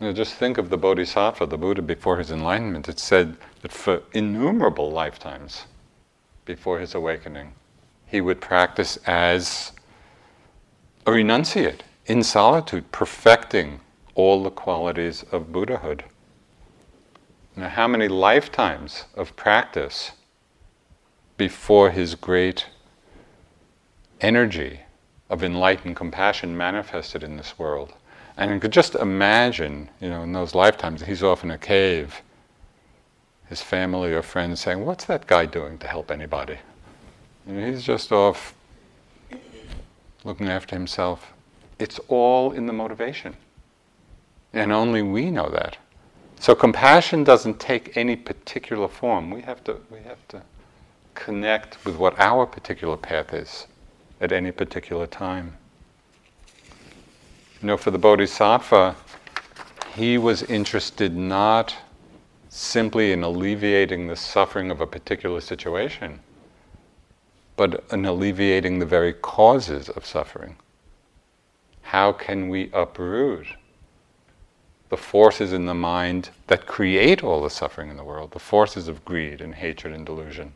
You 0.00 0.08
know, 0.08 0.12
just 0.12 0.34
think 0.34 0.58
of 0.58 0.70
the 0.70 0.76
Bodhisattva, 0.76 1.46
the 1.46 1.58
Buddha 1.58 1.82
before 1.82 2.18
his 2.18 2.30
enlightenment. 2.30 2.88
It 2.88 2.98
said 2.98 3.36
that 3.62 3.72
for 3.72 4.02
innumerable 4.12 4.90
lifetimes 4.90 5.66
before 6.44 6.80
his 6.80 6.94
awakening, 6.94 7.54
he 8.06 8.20
would 8.20 8.40
practice 8.40 8.98
as 9.06 9.72
a 11.06 11.10
renunciate, 11.10 11.80
in 12.06 12.22
solitude, 12.22 12.90
perfecting 12.92 13.80
all 14.14 14.42
the 14.42 14.50
qualities 14.50 15.24
of 15.32 15.52
Buddhahood. 15.52 16.04
Now, 17.56 17.68
how 17.68 17.88
many 17.88 18.08
lifetimes 18.08 19.04
of 19.14 19.36
practice 19.36 20.12
before 21.36 21.90
his 21.90 22.14
great 22.14 22.66
energy 24.20 24.80
of 25.28 25.42
enlightened 25.42 25.96
compassion 25.96 26.56
manifested 26.56 27.22
in 27.22 27.36
this 27.36 27.58
world. 27.58 27.92
And 28.36 28.50
you 28.50 28.58
could 28.58 28.72
just 28.72 28.94
imagine, 28.96 29.88
you 30.00 30.08
know, 30.08 30.22
in 30.22 30.32
those 30.32 30.54
lifetimes, 30.54 31.02
he's 31.02 31.22
off 31.22 31.44
in 31.44 31.50
a 31.50 31.58
cave, 31.58 32.22
his 33.48 33.62
family 33.62 34.12
or 34.12 34.22
friends 34.22 34.60
saying, 34.60 34.84
What's 34.84 35.04
that 35.04 35.26
guy 35.26 35.46
doing 35.46 35.78
to 35.78 35.86
help 35.86 36.10
anybody? 36.10 36.58
And 37.46 37.64
he's 37.64 37.84
just 37.84 38.10
off 38.10 38.54
looking 40.24 40.48
after 40.48 40.74
himself. 40.74 41.32
It's 41.78 42.00
all 42.08 42.52
in 42.52 42.66
the 42.66 42.72
motivation. 42.72 43.36
And 44.52 44.72
only 44.72 45.02
we 45.02 45.30
know 45.30 45.48
that. 45.50 45.76
So 46.40 46.54
compassion 46.54 47.24
doesn't 47.24 47.60
take 47.60 47.96
any 47.96 48.16
particular 48.16 48.88
form. 48.88 49.30
We 49.30 49.42
have 49.42 49.62
to, 49.64 49.80
we 49.90 49.98
have 50.00 50.26
to 50.28 50.42
connect 51.14 51.84
with 51.84 51.96
what 51.96 52.18
our 52.18 52.46
particular 52.46 52.96
path 52.96 53.32
is 53.32 53.66
at 54.20 54.32
any 54.32 54.50
particular 54.50 55.06
time. 55.06 55.56
You 57.64 57.68
know, 57.68 57.76
for 57.78 57.92
the 57.92 57.98
Bodhisattva, 57.98 58.94
he 59.94 60.18
was 60.18 60.42
interested 60.42 61.16
not 61.16 61.74
simply 62.50 63.10
in 63.10 63.22
alleviating 63.22 64.06
the 64.06 64.16
suffering 64.16 64.70
of 64.70 64.82
a 64.82 64.86
particular 64.86 65.40
situation, 65.40 66.20
but 67.56 67.82
in 67.90 68.04
alleviating 68.04 68.80
the 68.80 68.84
very 68.84 69.14
causes 69.14 69.88
of 69.88 70.04
suffering. 70.04 70.56
How 71.80 72.12
can 72.12 72.50
we 72.50 72.68
uproot 72.74 73.46
the 74.90 74.98
forces 74.98 75.54
in 75.54 75.64
the 75.64 75.72
mind 75.72 76.28
that 76.48 76.66
create 76.66 77.24
all 77.24 77.42
the 77.42 77.48
suffering 77.48 77.88
in 77.88 77.96
the 77.96 78.04
world, 78.04 78.32
the 78.32 78.38
forces 78.38 78.88
of 78.88 79.06
greed 79.06 79.40
and 79.40 79.54
hatred 79.54 79.94
and 79.94 80.04
delusion. 80.04 80.52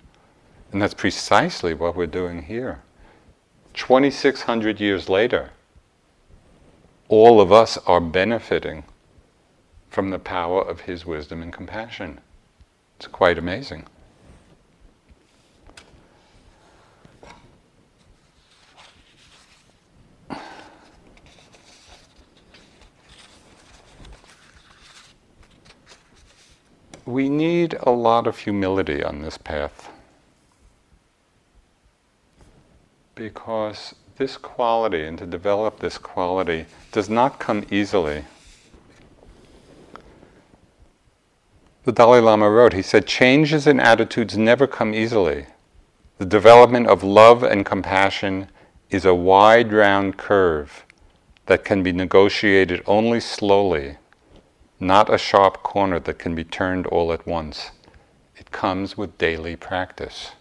And 0.73 0.83
that's 0.83 0.93
precisely 0.93 1.73
what 1.73 1.97
we're 1.97 2.05
doing 2.05 2.43
here. 2.43 2.83
2,600 3.73 4.79
years 4.79 5.09
later, 5.09 5.53
all 7.09 7.41
of 7.41 7.51
us 7.51 7.79
are 7.87 8.01
benefiting 8.01 8.85
from 9.89 10.11
the 10.11 10.19
power 10.19 10.63
of 10.63 10.83
His 10.83 11.05
wisdom 11.05 11.43
and 11.43 11.53
compassion. 11.53 12.21
It's 12.97 13.07
quite 13.07 13.39
amazing. 13.39 13.87
we 27.09 27.31
need 27.31 27.75
a 27.85 27.91
lot 27.91 28.27
of 28.27 28.39
humility 28.39 29.03
on 29.03 29.23
this 29.23 29.39
path. 29.39 29.91
Because 33.15 33.95
this 34.19 34.37
quality, 34.37 35.05
and 35.05 35.17
to 35.19 35.27
develop 35.27 35.79
this 35.79 35.97
quality, 35.97 36.67
does 36.93 37.09
not 37.09 37.39
come 37.39 37.65
easily. 37.71 38.25
The 41.85 41.93
Dalai 41.93 42.21
Lama 42.21 42.51
wrote, 42.51 42.75
he 42.75 42.83
said, 42.83 43.07
changes 43.07 43.67
in 43.67 43.81
attitudes 43.81 44.37
never 44.37 44.67
come 44.67 44.93
easily. 44.95 45.47
The 46.19 46.27
development 46.27 46.89
of 46.89 47.03
love 47.03 47.43
and 47.43 47.65
compassion 47.65 48.49
is 48.91 49.05
a 49.05 49.15
wide 49.15 49.73
round 49.73 50.17
curve 50.19 50.85
that 51.47 51.65
can 51.65 51.83
be 51.83 51.93
negotiated 51.93 52.83
only 52.87 53.21
slowly 53.21 53.97
not 54.81 55.13
a 55.13 55.19
sharp 55.19 55.63
corner 55.63 55.99
that 55.99 56.19
can 56.19 56.35
be 56.35 56.45
turned 56.45 56.87
all 56.87 57.13
at 57.13 57.27
once. 57.27 57.71
It 58.37 58.51
comes 58.51 58.97
with 58.97 59.19
daily 59.19 59.57
practice. 59.57 60.33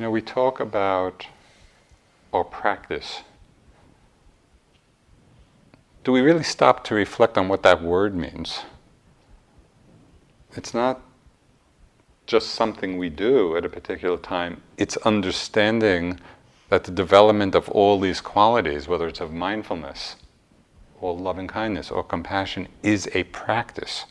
You 0.00 0.06
know, 0.06 0.12
we 0.12 0.22
talk 0.22 0.60
about 0.60 1.26
our 2.32 2.42
practice. 2.42 3.20
Do 6.04 6.12
we 6.12 6.22
really 6.22 6.42
stop 6.42 6.84
to 6.84 6.94
reflect 6.94 7.36
on 7.36 7.48
what 7.48 7.62
that 7.64 7.82
word 7.82 8.14
means? 8.14 8.60
It's 10.56 10.72
not 10.72 11.02
just 12.24 12.48
something 12.52 12.96
we 12.96 13.10
do 13.10 13.58
at 13.58 13.66
a 13.66 13.68
particular 13.68 14.16
time, 14.16 14.62
it's 14.78 14.96
understanding 14.96 16.18
that 16.70 16.84
the 16.84 16.92
development 16.92 17.54
of 17.54 17.68
all 17.68 18.00
these 18.00 18.22
qualities, 18.22 18.88
whether 18.88 19.06
it's 19.06 19.20
of 19.20 19.34
mindfulness 19.34 20.16
or 20.98 21.14
loving 21.14 21.46
kindness 21.46 21.90
or 21.90 22.02
compassion, 22.02 22.68
is 22.82 23.06
a 23.12 23.24
practice. 23.24 24.06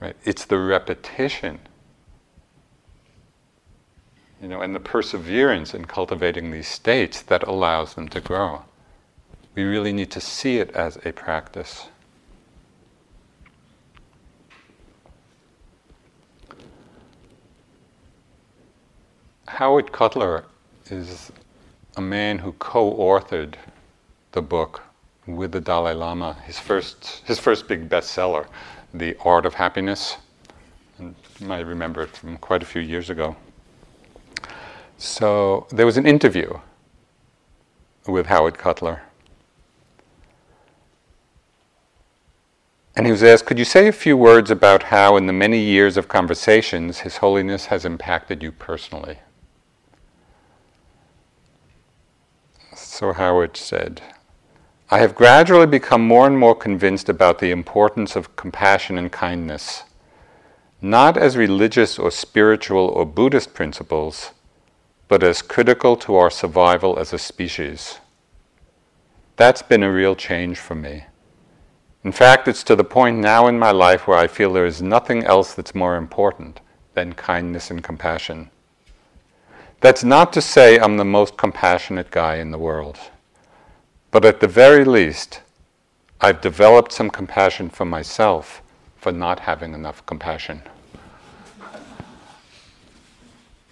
Right? 0.00 0.16
It's 0.24 0.46
the 0.46 0.56
repetition, 0.56 1.58
you 4.40 4.48
know, 4.48 4.62
and 4.62 4.74
the 4.74 4.80
perseverance 4.80 5.74
in 5.74 5.84
cultivating 5.84 6.50
these 6.50 6.68
states 6.68 7.20
that 7.22 7.42
allows 7.42 7.94
them 7.94 8.08
to 8.08 8.20
grow. 8.20 8.62
We 9.54 9.64
really 9.64 9.92
need 9.92 10.10
to 10.12 10.20
see 10.20 10.58
it 10.58 10.70
as 10.70 10.98
a 11.04 11.12
practice. 11.12 11.88
Howard 19.46 19.92
Cutler 19.92 20.44
is 20.90 21.30
a 21.96 22.00
man 22.00 22.38
who 22.38 22.52
co-authored 22.52 23.56
the 24.32 24.40
book 24.40 24.82
with 25.26 25.52
the 25.52 25.60
Dalai 25.60 25.92
Lama, 25.92 26.34
his 26.46 26.58
first, 26.58 27.22
his 27.26 27.38
first 27.38 27.68
big 27.68 27.88
bestseller, 27.88 28.46
The 28.94 29.16
Art 29.22 29.44
of 29.44 29.54
Happiness. 29.54 30.16
And 30.98 31.14
you 31.38 31.46
might 31.46 31.66
remember 31.66 32.02
it 32.02 32.16
from 32.16 32.38
quite 32.38 32.62
a 32.62 32.66
few 32.66 32.80
years 32.80 33.10
ago. 33.10 33.36
So 35.00 35.66
there 35.70 35.86
was 35.86 35.96
an 35.96 36.04
interview 36.06 36.58
with 38.06 38.26
Howard 38.26 38.58
Cutler. 38.58 39.00
And 42.94 43.06
he 43.06 43.10
was 43.10 43.22
asked, 43.22 43.46
Could 43.46 43.58
you 43.58 43.64
say 43.64 43.88
a 43.88 43.92
few 43.92 44.14
words 44.14 44.50
about 44.50 44.84
how, 44.84 45.16
in 45.16 45.24
the 45.26 45.32
many 45.32 45.58
years 45.58 45.96
of 45.96 46.06
conversations, 46.06 46.98
His 46.98 47.16
Holiness 47.16 47.66
has 47.66 47.86
impacted 47.86 48.42
you 48.42 48.52
personally? 48.52 49.20
So 52.74 53.14
Howard 53.14 53.56
said, 53.56 54.02
I 54.90 54.98
have 54.98 55.14
gradually 55.14 55.66
become 55.66 56.06
more 56.06 56.26
and 56.26 56.38
more 56.38 56.54
convinced 56.54 57.08
about 57.08 57.38
the 57.38 57.52
importance 57.52 58.16
of 58.16 58.36
compassion 58.36 58.98
and 58.98 59.10
kindness, 59.10 59.84
not 60.82 61.16
as 61.16 61.38
religious 61.38 61.98
or 61.98 62.10
spiritual 62.10 62.88
or 62.88 63.06
Buddhist 63.06 63.54
principles, 63.54 64.32
but 65.10 65.24
as 65.24 65.42
critical 65.42 65.96
to 65.96 66.14
our 66.14 66.30
survival 66.30 66.96
as 66.96 67.12
a 67.12 67.18
species. 67.18 67.98
That's 69.34 69.60
been 69.60 69.82
a 69.82 69.90
real 69.90 70.14
change 70.14 70.56
for 70.56 70.76
me. 70.76 71.02
In 72.04 72.12
fact, 72.12 72.46
it's 72.46 72.62
to 72.62 72.76
the 72.76 72.84
point 72.84 73.18
now 73.18 73.48
in 73.48 73.58
my 73.58 73.72
life 73.72 74.06
where 74.06 74.16
I 74.16 74.28
feel 74.28 74.52
there 74.52 74.64
is 74.64 74.80
nothing 74.80 75.24
else 75.24 75.52
that's 75.52 75.74
more 75.74 75.96
important 75.96 76.60
than 76.94 77.14
kindness 77.14 77.72
and 77.72 77.82
compassion. 77.82 78.50
That's 79.80 80.04
not 80.04 80.32
to 80.34 80.40
say 80.40 80.78
I'm 80.78 80.96
the 80.96 81.04
most 81.04 81.36
compassionate 81.36 82.12
guy 82.12 82.36
in 82.36 82.52
the 82.52 82.58
world, 82.58 82.96
but 84.12 84.24
at 84.24 84.38
the 84.38 84.46
very 84.46 84.84
least, 84.84 85.40
I've 86.20 86.40
developed 86.40 86.92
some 86.92 87.10
compassion 87.10 87.68
for 87.68 87.84
myself 87.84 88.62
for 88.96 89.10
not 89.10 89.40
having 89.40 89.74
enough 89.74 90.06
compassion. 90.06 90.62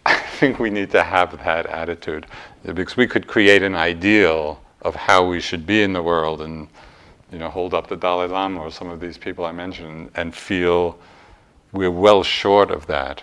I 0.09 0.41
think 0.41 0.59
we 0.59 0.71
need 0.71 0.91
to 0.93 1.03
have 1.03 1.37
that 1.45 1.67
attitude 1.67 2.27
because 2.65 2.97
we 2.97 3.07
could 3.07 3.27
create 3.27 3.63
an 3.63 3.75
ideal 3.75 4.63
of 4.83 4.95
how 4.95 5.27
we 5.27 5.41
should 5.41 5.67
be 5.67 5.83
in 5.83 5.93
the 5.93 6.03
world 6.03 6.41
and 6.41 6.69
you 7.31 7.39
know 7.39 7.51
hold 7.51 7.75
up 7.75 7.89
the 7.89 7.97
Dalai 7.97 8.29
Lama 8.29 8.61
or 8.61 8.71
some 8.71 8.89
of 8.89 9.01
these 9.01 9.19
people 9.19 9.45
I 9.45 9.53
mentioned 9.53 10.11
and 10.15 10.35
feel 10.35 10.99
we're 11.73 11.91
well 11.91 12.23
short 12.23 12.71
of 12.71 12.87
that 12.87 13.23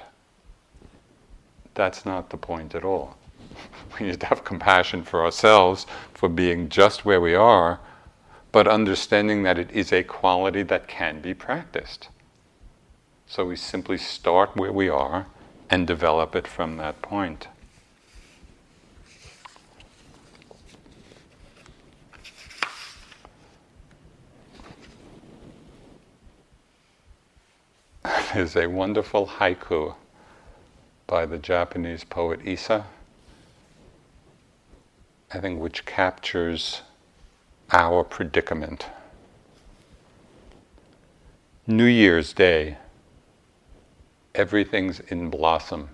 that's 1.75 2.05
not 2.05 2.29
the 2.29 2.37
point 2.37 2.73
at 2.73 2.83
all. 2.83 3.17
we 3.99 4.07
need 4.07 4.19
to 4.21 4.25
have 4.25 4.43
compassion 4.43 5.03
for 5.03 5.23
ourselves 5.23 5.85
for 6.13 6.29
being 6.29 6.69
just 6.69 7.05
where 7.05 7.21
we 7.21 7.35
are, 7.35 7.79
but 8.51 8.67
understanding 8.67 9.43
that 9.43 9.59
it 9.59 9.69
is 9.71 9.91
a 9.91 10.01
quality 10.03 10.63
that 10.63 10.87
can 10.87 11.19
be 11.19 11.33
practiced. 11.33 12.07
So 13.27 13.45
we 13.45 13.55
simply 13.55 13.97
start 13.97 14.55
where 14.55 14.71
we 14.71 14.87
are 14.87 15.27
and 15.69 15.87
develop 15.87 16.35
it 16.35 16.47
from 16.47 16.77
that 16.77 17.01
point. 17.01 17.47
There's 28.33 28.55
a 28.55 28.67
wonderful 28.67 29.27
haiku 29.27 29.95
by 31.07 31.25
the 31.25 31.37
Japanese 31.37 32.03
poet 32.03 32.39
Issa, 32.43 32.85
I 35.33 35.39
think, 35.39 35.59
which 35.61 35.85
captures 35.85 36.81
our 37.71 38.03
predicament. 38.03 38.87
New 41.67 41.85
Year's 41.85 42.31
Day, 42.31 42.77
everything's 44.35 44.99
in 44.99 45.29
blossom. 45.29 45.89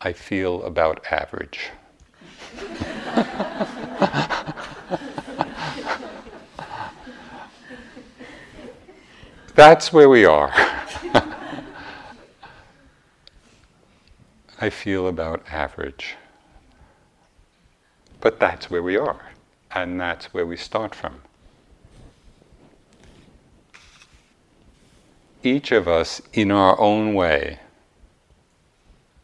I 0.00 0.12
feel 0.12 0.62
about 0.62 1.04
average. 1.10 1.70
That's 9.54 9.90
where 9.90 10.08
we 10.10 10.24
are. 10.26 10.52
I 14.60 14.70
feel 14.70 15.08
about 15.08 15.42
average. 15.50 16.16
But 18.20 18.38
that's 18.38 18.70
where 18.70 18.82
we 18.82 18.98
are, 18.98 19.32
and 19.70 19.98
that's 19.98 20.34
where 20.34 20.46
we 20.46 20.58
start 20.58 20.94
from. 20.94 21.22
Each 25.46 25.70
of 25.70 25.86
us, 25.86 26.20
in 26.32 26.50
our 26.50 26.76
own 26.80 27.14
way, 27.14 27.60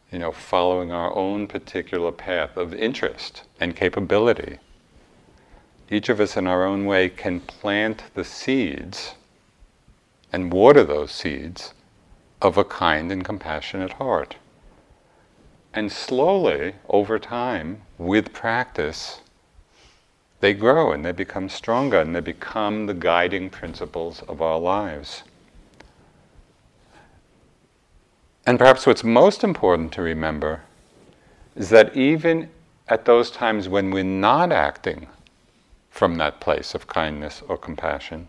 you 0.09 0.19
know, 0.19 0.31
following 0.31 0.89
our 0.89 1.13
own 1.13 1.47
particular 1.47 2.13
path 2.13 2.55
of 2.55 2.73
interest 2.73 3.43
and 3.59 3.75
capability, 3.75 4.59
each 5.91 6.07
of 6.07 6.21
us 6.21 6.37
in 6.37 6.47
our 6.47 6.63
own 6.63 6.85
way 6.85 7.09
can 7.09 7.41
plant 7.41 8.03
the 8.13 8.23
seeds 8.23 9.15
and 10.31 10.53
water 10.53 10.85
those 10.85 11.11
seeds 11.11 11.73
of 12.41 12.57
a 12.57 12.63
kind 12.63 13.11
and 13.11 13.25
compassionate 13.25 13.91
heart. 13.91 14.37
And 15.73 15.91
slowly, 15.91 16.75
over 16.87 17.19
time, 17.19 17.81
with 17.97 18.31
practice, 18.31 19.19
they 20.39 20.53
grow 20.53 20.93
and 20.93 21.03
they 21.03 21.11
become 21.11 21.49
stronger 21.49 21.99
and 21.99 22.15
they 22.15 22.21
become 22.21 22.85
the 22.85 22.93
guiding 22.93 23.49
principles 23.49 24.21
of 24.21 24.41
our 24.41 24.57
lives. 24.57 25.23
And 28.45 28.59
perhaps 28.59 28.85
what's 28.85 29.03
most 29.03 29.43
important 29.43 29.93
to 29.93 30.01
remember 30.01 30.61
is 31.55 31.69
that 31.69 31.95
even 31.95 32.49
at 32.89 33.05
those 33.05 33.31
times 33.31 33.69
when 33.69 33.91
we're 33.91 34.03
not 34.03 34.51
acting 34.51 35.07
from 35.89 36.15
that 36.17 36.41
place 36.41 36.75
of 36.75 36.87
kindness 36.87 37.41
or 37.47 37.57
compassion, 37.57 38.27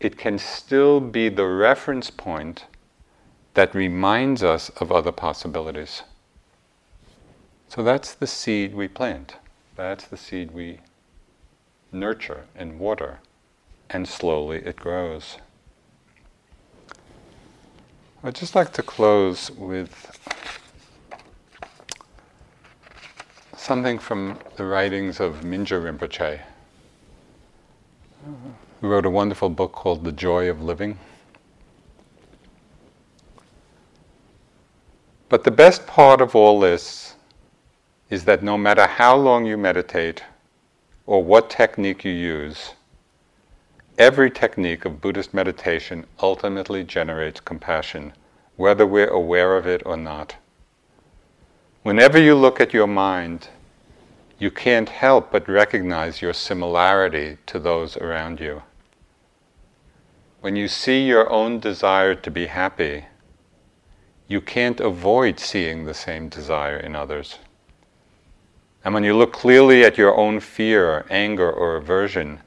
it 0.00 0.16
can 0.16 0.38
still 0.38 1.00
be 1.00 1.28
the 1.28 1.46
reference 1.46 2.10
point 2.10 2.64
that 3.54 3.74
reminds 3.74 4.42
us 4.42 4.70
of 4.80 4.92
other 4.92 5.12
possibilities. 5.12 6.02
So 7.68 7.82
that's 7.82 8.14
the 8.14 8.26
seed 8.26 8.74
we 8.74 8.88
plant. 8.88 9.36
That's 9.76 10.06
the 10.06 10.16
seed 10.16 10.52
we 10.52 10.80
nurture 11.92 12.44
and 12.54 12.78
water, 12.78 13.20
and 13.90 14.08
slowly 14.08 14.58
it 14.58 14.76
grows. 14.76 15.38
I'd 18.24 18.34
just 18.34 18.56
like 18.56 18.72
to 18.72 18.82
close 18.82 19.48
with 19.52 19.94
something 23.56 24.00
from 24.00 24.36
the 24.56 24.64
writings 24.64 25.20
of 25.20 25.42
Mingyur 25.42 25.80
Rinpoche, 25.84 26.40
who 28.80 28.88
wrote 28.88 29.06
a 29.06 29.10
wonderful 29.10 29.48
book 29.50 29.70
called 29.70 30.02
The 30.02 30.10
Joy 30.10 30.50
of 30.50 30.60
Living. 30.60 30.98
But 35.28 35.44
the 35.44 35.52
best 35.52 35.86
part 35.86 36.20
of 36.20 36.34
all 36.34 36.58
this 36.58 37.14
is 38.10 38.24
that 38.24 38.42
no 38.42 38.58
matter 38.58 38.88
how 38.88 39.14
long 39.14 39.46
you 39.46 39.56
meditate 39.56 40.24
or 41.06 41.22
what 41.22 41.50
technique 41.50 42.04
you 42.04 42.10
use, 42.12 42.72
every 43.98 44.30
technique 44.30 44.84
of 44.84 45.00
Buddhist 45.00 45.34
meditation 45.34 46.06
ultimately 46.20 46.84
generates 46.84 47.40
compassion, 47.40 48.12
whether 48.56 48.86
we're 48.86 49.08
aware 49.08 49.56
of 49.56 49.66
it 49.66 49.82
or 49.84 49.96
not. 49.96 50.36
Whenever 51.82 52.18
you 52.18 52.36
look 52.36 52.60
at 52.60 52.72
your 52.72 52.86
mind, 52.86 53.48
you 54.38 54.52
can't 54.52 54.88
help 54.88 55.32
but 55.32 55.48
recognize 55.48 56.22
your 56.22 56.32
similarity 56.32 57.38
to 57.46 57.58
those 57.58 57.96
around 57.96 58.38
you. 58.38 58.62
When 60.40 60.54
you 60.54 60.68
see 60.68 61.04
your 61.04 61.28
own 61.30 61.58
desire 61.58 62.14
to 62.14 62.30
be 62.30 62.46
happy, 62.46 63.06
you 64.28 64.40
can't 64.40 64.78
avoid 64.78 65.40
seeing 65.40 65.84
the 65.84 65.94
same 65.94 66.28
desire 66.28 66.76
in 66.76 66.94
others. 66.94 67.38
And 68.84 68.94
when 68.94 69.02
you 69.02 69.16
look 69.16 69.32
clearly 69.32 69.84
at 69.84 69.98
your 69.98 70.16
own 70.16 70.38
fear, 70.38 71.04
anger, 71.10 71.50
or 71.50 71.76
aversion, 71.76 72.40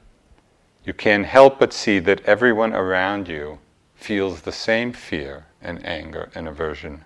you 0.84 0.92
can't 0.92 1.26
help 1.26 1.58
but 1.58 1.72
see 1.72 1.98
that 2.00 2.24
everyone 2.24 2.72
around 2.72 3.28
you 3.28 3.58
feels 3.94 4.40
the 4.40 4.52
same 4.52 4.92
fear 4.92 5.46
and 5.60 5.84
anger 5.86 6.30
and 6.34 6.48
aversion. 6.48 7.04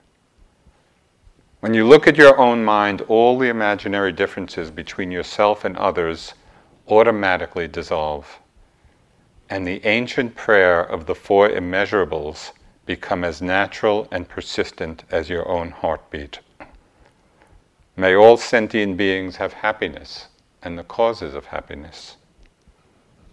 When 1.60 1.74
you 1.74 1.86
look 1.86 2.06
at 2.06 2.16
your 2.16 2.38
own 2.38 2.64
mind, 2.64 3.02
all 3.02 3.38
the 3.38 3.48
imaginary 3.48 4.12
differences 4.12 4.70
between 4.70 5.10
yourself 5.10 5.64
and 5.64 5.76
others 5.76 6.34
automatically 6.88 7.68
dissolve. 7.68 8.38
And 9.50 9.66
the 9.66 9.84
ancient 9.84 10.34
prayer 10.34 10.80
of 10.80 11.06
the 11.06 11.14
four 11.14 11.48
immeasurables 11.48 12.52
become 12.86 13.24
as 13.24 13.42
natural 13.42 14.08
and 14.10 14.28
persistent 14.28 15.04
as 15.10 15.28
your 15.28 15.48
own 15.48 15.70
heartbeat. 15.70 16.40
May 17.96 18.14
all 18.14 18.36
sentient 18.36 18.96
beings 18.96 19.36
have 19.36 19.52
happiness 19.52 20.28
and 20.62 20.78
the 20.78 20.84
causes 20.84 21.34
of 21.34 21.46
happiness. 21.46 22.16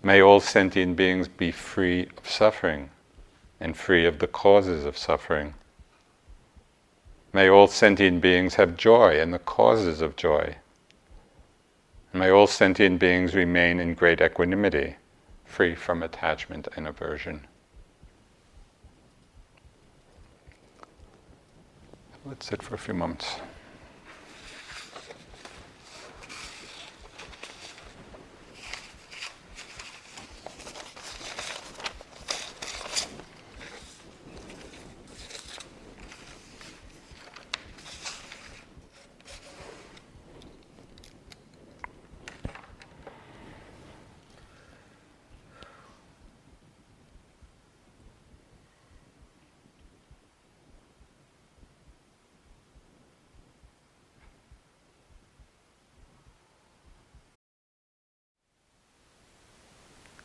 May 0.06 0.22
all 0.22 0.42
sentient 0.42 0.98
beings 0.98 1.30
be 1.30 1.50
free 1.52 2.10
of 2.18 2.30
suffering 2.30 2.90
and 3.62 3.78
free 3.78 4.06
of 4.06 4.20
the 4.20 4.28
causes 4.28 4.84
of 4.84 4.98
suffering. 4.98 5.54
May 7.32 7.50
all 7.50 7.68
sentient 7.68 8.20
beings 8.20 8.56
have 8.56 8.76
joy 8.76 9.18
and 9.22 9.34
the 9.34 9.40
causes 9.40 10.02
of 10.02 10.18
joy. 10.18 10.58
May 12.12 12.30
all 12.30 12.48
sentient 12.48 13.00
beings 13.00 13.34
remain 13.34 13.80
in 13.80 13.94
great 13.94 14.20
equanimity, 14.20 14.98
free 15.46 15.74
from 15.74 16.04
attachment 16.04 16.68
and 16.76 16.86
aversion. 16.86 17.48
Let's 22.26 22.46
sit 22.46 22.62
for 22.62 22.76
a 22.76 22.78
few 22.78 22.94
moments. 22.94 23.38